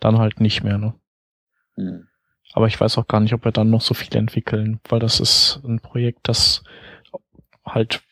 dann 0.00 0.18
halt 0.18 0.40
nicht 0.40 0.64
mehr, 0.64 0.78
ne? 0.78 0.94
Hm. 1.76 2.08
Aber 2.52 2.66
ich 2.66 2.80
weiß 2.80 2.98
auch 2.98 3.06
gar 3.06 3.20
nicht, 3.20 3.34
ob 3.34 3.44
wir 3.44 3.52
dann 3.52 3.70
noch 3.70 3.82
so 3.82 3.94
viel 3.94 4.14
entwickeln, 4.16 4.80
weil 4.88 4.98
das 4.98 5.20
ist 5.20 5.60
ein 5.64 5.78
Projekt, 5.78 6.28
das 6.28 6.64
halt 7.64 8.02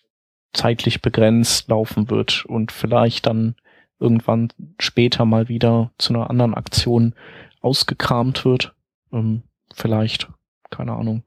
zeitlich 0.53 1.03
begrenzt 1.03 1.69
laufen 1.69 2.11
wird 2.11 2.45
und 2.45 2.71
vielleicht 2.71 3.27
dann 3.27 3.57
irgendwann 3.99 4.53
später 4.79 5.25
mal 5.25 5.49
wieder 5.49 5.91
zu 5.99 6.15
einer 6.15 6.31
anderen 6.31 6.55
Aktion 6.55 7.15
ausgekramt 7.61 8.45
wird. 8.45 8.73
Ähm, 9.13 9.43
vielleicht, 9.75 10.29
keine 10.71 10.93
Ahnung. 10.93 11.25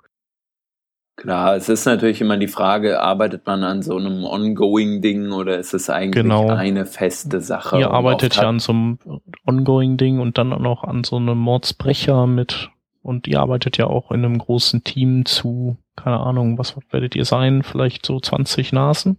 Klar, 1.18 1.56
es 1.56 1.68
ist 1.68 1.86
natürlich 1.86 2.22
immer 2.22 2.38
die 2.38 2.48
Frage, 2.48 3.02
arbeitet 3.02 3.48
man 3.48 3.64
an 3.64 3.82
so 3.82 3.98
einem 3.98 4.24
ongoing-Ding 4.24 5.32
oder 5.32 5.58
ist 5.58 5.74
es 5.74 5.90
eigentlich 5.90 6.24
genau. 6.24 6.50
eine 6.50 6.86
feste 6.86 7.42
Sache? 7.42 7.80
Ihr 7.80 7.90
arbeitet 7.90 8.36
ja 8.36 8.48
an 8.48 8.60
so 8.60 8.72
einem 8.72 9.00
ongoing-Ding 9.48 10.20
und 10.20 10.38
dann 10.38 10.54
auch 10.54 10.60
noch 10.60 10.84
an 10.84 11.04
so 11.04 11.16
einem 11.16 11.40
Mordsbrecher 11.40 12.28
mit 12.28 12.70
und 13.02 13.28
ihr 13.28 13.40
arbeitet 13.40 13.78
ja 13.78 13.88
auch 13.88 14.12
in 14.12 14.24
einem 14.24 14.38
großen 14.38 14.84
Team 14.84 15.26
zu, 15.26 15.78
keine 15.96 16.20
Ahnung, 16.20 16.60
was 16.60 16.76
werdet 16.92 17.16
ihr 17.16 17.26
sein? 17.26 17.64
Vielleicht 17.64 18.06
so 18.06 18.20
20 18.20 18.72
Nasen? 18.74 19.18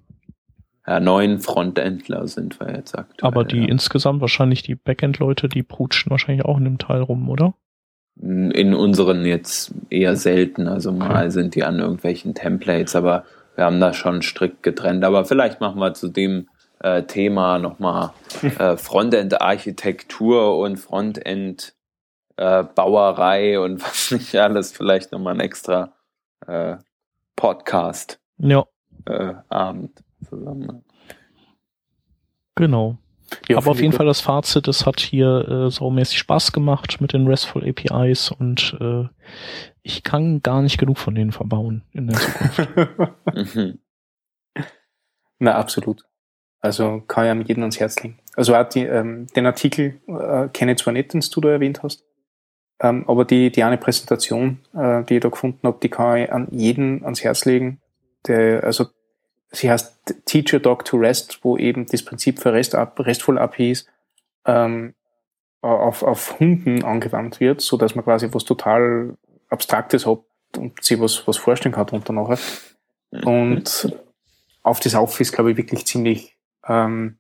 Ja, 0.86 1.00
neun 1.00 1.40
Frontendler 1.40 2.28
sind 2.28 2.60
wir 2.60 2.76
jetzt 2.76 2.96
aktuell. 2.96 3.26
Aber 3.26 3.44
die 3.44 3.58
ja. 3.58 3.68
insgesamt 3.68 4.20
wahrscheinlich 4.20 4.62
die 4.62 4.76
Backend-Leute, 4.76 5.48
die 5.48 5.64
prutschen 5.64 6.10
wahrscheinlich 6.10 6.44
auch 6.44 6.58
in 6.58 6.64
dem 6.64 6.78
Teil 6.78 7.02
rum, 7.02 7.28
oder? 7.28 7.54
In 8.20 8.74
unseren 8.74 9.24
jetzt 9.24 9.72
eher 9.90 10.16
selten. 10.16 10.66
Also 10.66 10.90
mal 10.90 11.26
okay. 11.26 11.30
sind 11.30 11.54
die 11.54 11.62
an 11.62 11.78
irgendwelchen 11.78 12.34
Templates, 12.34 12.96
aber 12.96 13.24
wir 13.54 13.64
haben 13.64 13.80
da 13.80 13.92
schon 13.92 14.22
strikt 14.22 14.62
getrennt. 14.62 15.04
Aber 15.04 15.24
vielleicht 15.24 15.60
machen 15.60 15.78
wir 15.78 15.94
zu 15.94 16.08
dem 16.08 16.48
äh, 16.80 17.04
Thema 17.04 17.58
nochmal 17.58 18.10
äh, 18.42 18.76
Frontend-Architektur 18.76 20.58
und 20.58 20.76
Frontend-Bauerei 20.76 23.52
äh, 23.52 23.58
und 23.58 23.82
was 23.86 24.10
nicht 24.10 24.34
alles, 24.36 24.72
vielleicht 24.72 25.12
nochmal 25.12 25.34
ein 25.34 25.40
extra 25.40 25.92
äh, 26.46 26.76
Podcast. 27.36 28.18
Ja. 28.38 28.66
Äh, 29.06 29.34
Abend 29.48 30.02
zusammen. 30.28 30.84
Genau. 32.56 32.98
Ja, 33.48 33.58
Aber 33.58 33.70
auf 33.70 33.80
jeden 33.80 33.92
Fall 33.92 34.06
das 34.06 34.20
Fazit, 34.20 34.68
es 34.68 34.86
hat 34.86 35.00
hier 35.00 35.48
äh, 35.48 35.70
saumäßig 35.70 36.18
Spaß 36.18 36.52
gemacht 36.52 37.00
mit 37.00 37.12
den 37.12 37.26
RESTful 37.26 37.68
APIs 37.68 38.30
und 38.30 38.76
äh, 38.80 39.04
ich 39.82 40.02
kann 40.02 40.42
gar 40.42 40.62
nicht 40.62 40.78
genug 40.78 40.98
von 40.98 41.14
denen 41.14 41.32
verbauen 41.32 41.82
in 41.92 42.08
der 42.08 42.18
Zukunft. 42.18 42.68
Mhm. 43.54 43.78
Na, 45.38 45.54
absolut. 45.54 46.04
Also 46.60 47.02
kann 47.06 47.24
ich 47.24 47.30
am 47.30 47.42
jeden 47.42 47.62
ans 47.62 47.78
Herz 47.78 48.02
legen. 48.02 48.18
Also 48.34 48.56
auch 48.56 48.68
die, 48.68 48.84
ähm, 48.84 49.26
den 49.36 49.46
Artikel 49.46 50.00
äh, 50.08 50.48
kenne 50.48 50.72
ich 50.72 50.78
zwar 50.78 50.92
nicht, 50.92 51.12
den 51.12 51.20
du 51.20 51.40
da 51.40 51.50
erwähnt 51.50 51.82
hast, 51.82 52.04
ähm, 52.80 53.04
aber 53.08 53.24
die, 53.24 53.50
die 53.50 53.62
eine 53.62 53.78
Präsentation, 53.78 54.60
äh, 54.74 55.04
die 55.04 55.16
ich 55.16 55.20
da 55.20 55.28
gefunden 55.28 55.66
habe, 55.66 55.78
die 55.82 55.88
kann 55.88 56.18
ich 56.18 56.32
an 56.32 56.48
jeden 56.50 57.04
ans 57.04 57.22
Herz 57.22 57.44
legen. 57.44 57.80
Der, 58.26 58.64
also 58.64 58.86
sie 59.50 59.70
heißt 59.70 60.14
Teacher 60.24 60.60
Dog 60.60 60.84
to 60.84 60.96
Rest, 60.96 61.40
wo 61.42 61.56
eben 61.56 61.86
das 61.86 62.04
Prinzip 62.04 62.38
für 62.40 62.52
Rest, 62.52 62.74
RESTful 62.74 63.38
APIs 63.38 63.86
ähm, 64.44 64.94
auf, 65.60 66.02
auf 66.02 66.38
Hunden 66.38 66.84
angewandt 66.84 67.40
wird, 67.40 67.60
so 67.60 67.76
dass 67.76 67.94
man 67.94 68.04
quasi 68.04 68.28
was 68.32 68.44
total 68.44 69.16
Abstraktes 69.48 70.06
hat 70.06 70.20
und 70.56 70.82
sich 70.82 71.00
was, 71.00 71.26
was 71.26 71.36
vorstellen 71.36 71.74
kann 71.74 71.86
drunter 71.86 72.12
nachher. 72.12 72.38
Und 73.24 73.96
auf 74.62 74.80
das 74.80 74.94
Office, 74.94 75.32
glaube 75.32 75.52
ich, 75.52 75.56
wirklich 75.56 75.86
ziemlich, 75.86 76.36
ähm, 76.66 77.18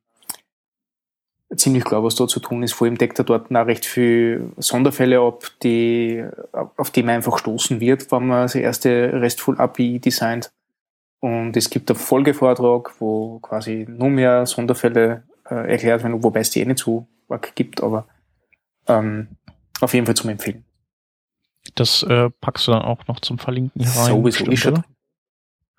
ziemlich 1.56 1.84
klar, 1.84 2.04
was 2.04 2.14
da 2.14 2.28
zu 2.28 2.40
tun 2.40 2.62
ist. 2.62 2.74
Vor 2.74 2.86
allem 2.86 2.98
deckt 2.98 3.18
er 3.18 3.24
dort 3.24 3.50
auch 3.50 3.66
recht 3.66 3.86
viel 3.86 4.52
Sonderfälle 4.58 5.20
ab, 5.20 5.44
die, 5.62 6.24
auf 6.52 6.90
die 6.90 7.02
man 7.02 7.16
einfach 7.16 7.38
stoßen 7.38 7.80
wird, 7.80 8.12
wenn 8.12 8.26
man 8.26 8.42
das 8.42 8.54
erste 8.54 9.12
RESTful 9.14 9.58
API 9.58 9.98
designt. 9.98 10.52
Und 11.20 11.56
es 11.56 11.68
gibt 11.70 11.90
einen 11.90 11.98
Folgevortrag, 11.98 13.00
wo 13.00 13.40
quasi 13.40 13.86
nur 13.88 14.08
mehr 14.08 14.46
Sonderfälle 14.46 15.24
äh, 15.48 15.72
erklärt 15.72 16.02
werden, 16.02 16.22
wobei 16.22 16.40
es 16.40 16.50
die 16.50 16.60
eh 16.60 16.64
nicht 16.64 16.78
so 16.78 17.08
arg 17.28 17.54
gibt, 17.56 17.82
aber 17.82 18.06
ähm, 18.86 19.28
auf 19.80 19.94
jeden 19.94 20.06
Fall 20.06 20.16
zum 20.16 20.30
Empfehlen. 20.30 20.64
Das 21.74 22.02
äh, 22.02 22.30
packst 22.40 22.66
du 22.66 22.72
dann 22.72 22.82
auch 22.82 23.06
noch 23.08 23.20
zum 23.20 23.38
Verlinken 23.38 23.82
hier 23.82 23.90
rein. 23.90 24.06
Sowieso 24.06 24.44
ist 24.46 24.60
schon. 24.60 24.84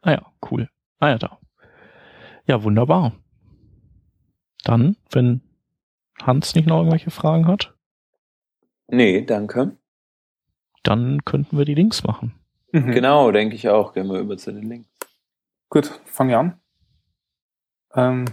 Ah 0.02 0.12
ja, 0.12 0.32
cool. 0.50 0.70
Ah 1.00 1.10
ja, 1.10 1.18
da. 1.18 1.40
Ja, 2.46 2.64
wunderbar. 2.64 3.14
Dann, 4.64 4.98
wenn 5.12 5.42
Hans 6.22 6.56
nicht 6.56 6.68
noch 6.68 6.80
irgendwelche 6.80 7.12
Fragen 7.12 7.48
hat. 7.48 7.74
Nee, 8.88 9.22
danke. 9.22 9.78
Dann 10.84 11.24
könnten 11.26 11.58
wir 11.58 11.66
die 11.66 11.76
Links 11.76 12.04
machen. 12.04 12.34
Mhm. 12.72 12.92
Genau, 12.92 13.32
denke 13.32 13.56
ich 13.56 13.70
auch. 13.70 13.94
Gehen 13.94 14.08
wir 14.08 14.20
über 14.20 14.38
zu 14.38 14.52
den 14.52 14.70
Links. 14.70 14.90
Gut, 15.70 16.00
fange 16.06 16.38
an. 16.38 16.60
Ähm, 17.94 18.26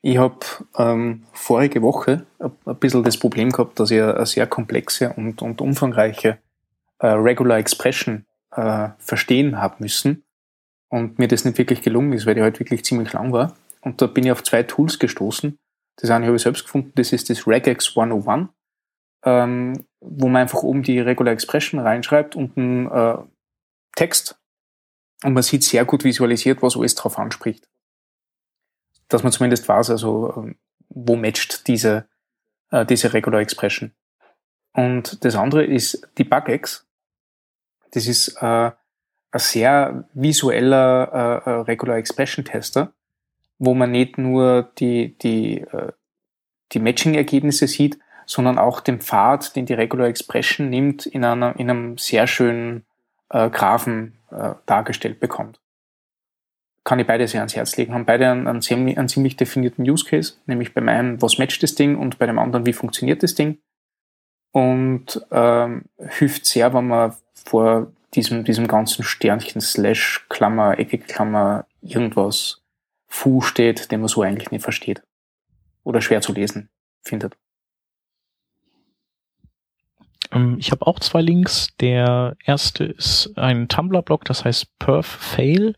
ich 0.00 0.18
habe 0.18 0.40
ähm, 0.76 1.24
vorige 1.32 1.80
Woche 1.80 2.26
ein 2.40 2.76
bisschen 2.76 3.04
das 3.04 3.16
Problem 3.16 3.50
gehabt, 3.50 3.78
dass 3.78 3.92
ich 3.92 4.02
eine 4.02 4.26
sehr 4.26 4.48
komplexe 4.48 5.12
und, 5.12 5.42
und 5.42 5.60
umfangreiche 5.60 6.38
äh, 6.98 7.06
Regular 7.06 7.58
Expression 7.58 8.26
äh, 8.50 8.88
verstehen 8.98 9.60
habe 9.60 9.76
müssen 9.78 10.24
und 10.88 11.20
mir 11.20 11.28
das 11.28 11.44
nicht 11.44 11.56
wirklich 11.56 11.82
gelungen 11.82 12.12
ist, 12.12 12.26
weil 12.26 12.34
die 12.34 12.42
halt 12.42 12.58
wirklich 12.58 12.84
ziemlich 12.84 13.12
lang 13.12 13.32
war. 13.32 13.54
Und 13.80 14.02
da 14.02 14.06
bin 14.06 14.24
ich 14.24 14.32
auf 14.32 14.42
zwei 14.42 14.64
Tools 14.64 14.98
gestoßen. 14.98 15.58
Das 15.96 16.10
eine 16.10 16.26
habe 16.26 16.36
ich 16.36 16.42
selbst 16.42 16.64
gefunden, 16.64 16.92
das 16.96 17.12
ist 17.12 17.30
das 17.30 17.46
Regex 17.46 17.96
101, 17.96 18.48
ähm, 19.24 19.84
wo 20.00 20.28
man 20.28 20.42
einfach 20.42 20.64
oben 20.64 20.82
die 20.82 20.98
Regular 20.98 21.32
Expression 21.32 21.80
reinschreibt 21.80 22.34
und 22.34 22.56
einen 22.56 22.90
äh, 22.90 23.18
Text 23.94 24.41
und 25.22 25.34
man 25.34 25.42
sieht 25.42 25.64
sehr 25.64 25.84
gut 25.84 26.04
visualisiert, 26.04 26.62
was 26.62 26.76
alles 26.76 26.94
drauf 26.94 27.18
anspricht. 27.18 27.68
Dass 29.08 29.22
man 29.22 29.32
zumindest 29.32 29.68
weiß, 29.68 29.90
also 29.90 30.34
ähm, 30.36 30.56
wo 30.88 31.16
matcht 31.16 31.66
diese, 31.68 32.08
äh, 32.70 32.84
diese 32.84 33.12
Regular 33.12 33.40
Expression. 33.40 33.92
Und 34.72 35.24
das 35.24 35.36
andere 35.36 35.64
ist 35.64 36.08
die 36.18 36.24
Bugex. 36.24 36.86
Das 37.92 38.06
ist 38.06 38.36
äh, 38.40 38.70
ein 39.32 39.38
sehr 39.38 40.08
visueller 40.14 41.42
äh, 41.46 41.50
äh, 41.50 41.54
Regular 41.62 41.96
Expression 41.96 42.44
Tester, 42.44 42.92
wo 43.58 43.74
man 43.74 43.90
nicht 43.90 44.18
nur 44.18 44.72
die, 44.78 45.16
die, 45.18 45.60
äh, 45.60 45.92
die 46.72 46.80
Matching-Ergebnisse 46.80 47.66
sieht, 47.66 47.98
sondern 48.26 48.58
auch 48.58 48.80
den 48.80 49.00
Pfad, 49.00 49.56
den 49.56 49.66
die 49.66 49.74
Regular 49.74 50.08
Expression 50.08 50.70
nimmt, 50.70 51.06
in, 51.06 51.24
einer, 51.24 51.58
in 51.58 51.70
einem 51.70 51.98
sehr 51.98 52.26
schönen 52.26 52.86
äh, 53.32 53.50
Graphen 53.50 54.18
äh, 54.30 54.54
dargestellt 54.66 55.18
bekommt. 55.18 55.60
Kann 56.84 56.98
ich 56.98 57.06
beide 57.06 57.26
sehr 57.28 57.40
ans 57.40 57.54
Herz 57.54 57.76
legen, 57.76 57.94
haben 57.94 58.06
beide 58.06 58.28
einen, 58.28 58.46
einen 58.46 59.08
ziemlich 59.08 59.36
definierten 59.36 59.88
Use 59.88 60.04
Case, 60.04 60.34
nämlich 60.46 60.74
bei 60.74 60.80
meinem, 60.80 61.20
was 61.22 61.38
matcht 61.38 61.62
das 61.62 61.74
Ding 61.74 61.96
und 61.96 62.18
bei 62.18 62.26
dem 62.26 62.38
anderen, 62.38 62.66
wie 62.66 62.72
funktioniert 62.72 63.22
das 63.22 63.34
Ding. 63.34 63.58
Und 64.52 65.24
ähm, 65.30 65.84
hilft 65.98 66.44
sehr, 66.44 66.74
wenn 66.74 66.88
man 66.88 67.14
vor 67.34 67.92
diesem, 68.14 68.44
diesem 68.44 68.68
ganzen 68.68 69.04
Sternchen, 69.04 69.60
Slash, 69.60 70.26
Klammer, 70.28 70.78
Ecke, 70.78 70.98
Klammer, 70.98 71.66
irgendwas 71.80 72.62
Fu 73.06 73.40
steht, 73.40 73.90
den 73.90 74.00
man 74.00 74.08
so 74.08 74.22
eigentlich 74.22 74.50
nicht 74.50 74.62
versteht. 74.62 75.02
Oder 75.84 76.00
schwer 76.00 76.20
zu 76.20 76.32
lesen 76.32 76.68
findet. 77.02 77.36
Ähm, 80.32 80.56
ich 80.58 80.70
habe 80.72 80.86
auch 80.86 80.98
zwei 80.98 81.20
Links. 81.20 81.68
Der 81.80 82.36
erste 82.44 82.84
ist 82.84 83.32
ein 83.36 83.68
Tumblr-Blog, 83.68 84.24
das 84.24 84.44
heißt 84.44 84.78
PerfFail. 84.78 85.74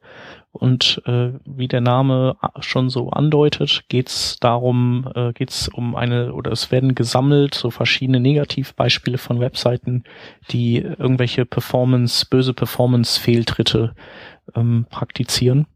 Und 0.53 1.03
äh, 1.07 1.33
wie 1.45 1.67
der 1.67 1.81
Name 1.81 2.37
schon 2.61 2.89
so 2.89 3.11
andeutet, 3.11 3.87
geht 3.89 4.09
es 4.09 4.37
darum, 4.39 5.11
äh, 5.17 5.33
geht 5.33 5.51
es 5.51 5.67
um 5.67 5.97
eine, 5.97 6.33
oder 6.33 6.53
es 6.53 6.71
werden 6.71 6.95
gesammelt 6.95 7.57
so 7.57 7.71
verschiedene 7.71 8.21
Negativbeispiele 8.21 9.19
von 9.19 9.41
Webseiten, 9.41 10.05
die 10.51 10.77
irgendwelche 10.77 11.45
Performance, 11.45 12.25
böse 12.31 12.55
Performance-Fehltritte 12.55 13.97
ähm, 14.55 14.87
praktizieren. 14.91 15.67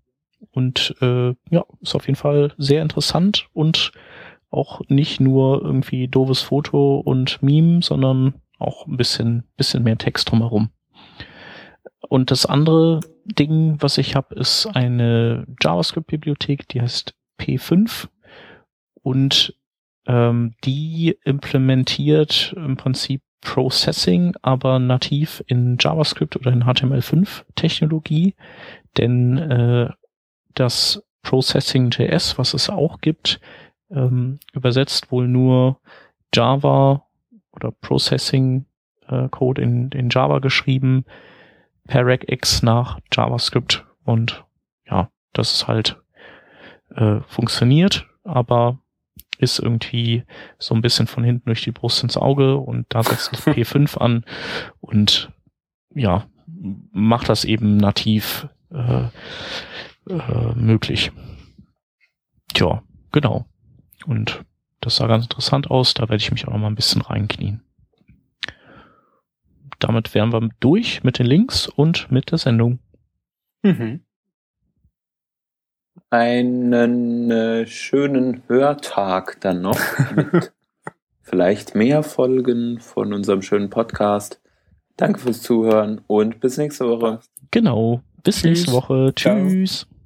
Und 0.53 0.95
äh, 1.01 1.35
ja, 1.51 1.65
ist 1.81 1.97
auf 1.97 2.07
jeden 2.07 2.17
Fall 2.17 2.53
sehr 2.57 2.83
interessant 2.83 3.49
und 3.55 3.91
auch 4.51 4.81
nicht 4.87 5.19
nur 5.19 5.61
irgendwie 5.61 6.07
doofes 6.07 6.43
Foto 6.43 7.01
und 7.01 7.43
Meme, 7.43 7.83
sondern 7.83 8.35
auch 8.59 8.87
ein 8.87 8.97
bisschen, 8.97 9.45
bisschen 9.57 9.83
mehr 9.83 9.99
Text 9.99 10.31
drumherum. 10.31 10.71
Und 12.09 12.31
das 12.31 12.47
andere 12.47 13.01
Ding, 13.25 13.77
was 13.81 13.99
ich 13.99 14.15
habe, 14.15 14.35
ist 14.35 14.67
eine 14.67 15.47
JavaScript-Bibliothek, 15.63 16.69
die 16.69 16.81
heißt 16.81 17.15
P5 17.41 18.09
und 19.03 19.55
ähm, 20.07 20.55
die 20.65 21.17
implementiert 21.25 22.55
im 22.57 22.77
Prinzip 22.77 23.23
Processing, 23.41 24.35
aber 24.43 24.79
nativ 24.79 25.45
in 25.47 25.77
JavaScript 25.79 26.37
oder 26.37 26.51
in 26.53 26.65
HTML5-Technologie, 26.65 28.35
denn 28.97 29.39
äh, 29.39 29.91
das 30.55 31.05
Processing.js, 31.23 32.39
was 32.39 32.55
es 32.55 32.69
auch 32.69 33.01
gibt, 33.01 33.41
ähm, 33.91 34.41
übersetzt 34.53 35.13
wohl 35.13 35.29
nur 35.29 35.81
Java 36.35 37.08
oder 37.59 37.73
Processing 37.73 38.67
äh, 39.09 39.29
Code 39.29 39.63
in, 39.63 39.91
in 39.91 40.11
Java 40.11 40.39
geschrieben 40.39 41.05
per 41.87 42.07
regex 42.07 42.63
nach 42.63 43.01
JavaScript 43.13 43.85
und 44.05 44.45
ja, 44.89 45.11
das 45.33 45.53
ist 45.53 45.69
halt 45.69 46.01
äh, 46.95 47.21
funktioniert, 47.27 48.07
aber 48.25 48.79
ist 49.39 49.59
irgendwie 49.59 50.25
so 50.59 50.75
ein 50.75 50.83
bisschen 50.83 51.07
von 51.07 51.25
hinten 51.25 51.47
durch 51.47 51.63
die 51.63 51.71
Brust 51.71 52.03
ins 52.03 52.17
Auge 52.17 52.57
und 52.57 52.87
da 52.89 53.03
setzt 53.03 53.33
das 53.33 53.47
P5 53.47 53.97
an 53.99 54.25
und 54.81 55.33
ja, 55.95 56.27
macht 56.93 57.29
das 57.29 57.45
eben 57.45 57.77
nativ 57.77 58.49
äh, 58.71 59.05
äh, 60.09 60.55
möglich. 60.55 61.13
Tja, 62.53 62.83
genau. 63.13 63.47
Und 64.07 64.45
das 64.81 64.97
sah 64.97 65.07
ganz 65.07 65.25
interessant 65.25 65.71
aus, 65.71 65.95
da 65.95 66.03
werde 66.03 66.23
ich 66.23 66.31
mich 66.31 66.47
auch 66.47 66.53
noch 66.53 66.59
mal 66.59 66.69
ein 66.69 66.75
bisschen 66.75 67.03
reinknien. 67.03 67.63
Damit 69.79 70.15
wären 70.15 70.33
wir 70.33 70.49
durch 70.61 71.05
mit 71.05 71.19
den 71.19 71.27
Links 71.27 71.69
und 71.69 72.11
mit 72.11 72.31
der 72.31 72.39
Sendung. 72.39 72.81
Mhm 73.63 74.01
einen 76.11 77.31
äh, 77.31 77.67
schönen 77.67 78.43
Hörtag 78.47 79.41
dann 79.41 79.63
noch. 79.63 79.79
mit 80.17 80.53
vielleicht 81.23 81.75
mehr 81.75 82.03
Folgen 82.03 82.81
von 82.81 83.13
unserem 83.13 83.43
schönen 83.43 83.71
Podcast. 83.71 84.41
Danke 84.97 85.21
fürs 85.21 85.43
Zuhören 85.43 86.01
und 86.07 86.41
bis 86.41 86.57
nächste 86.57 86.89
Woche. 86.89 87.21
Genau. 87.51 88.03
Bis 88.25 88.37
Tschüss. 88.37 88.45
nächste 88.45 88.73
Woche. 88.73 89.13
Tschüss. 89.15 89.81
Ciao. 89.81 89.98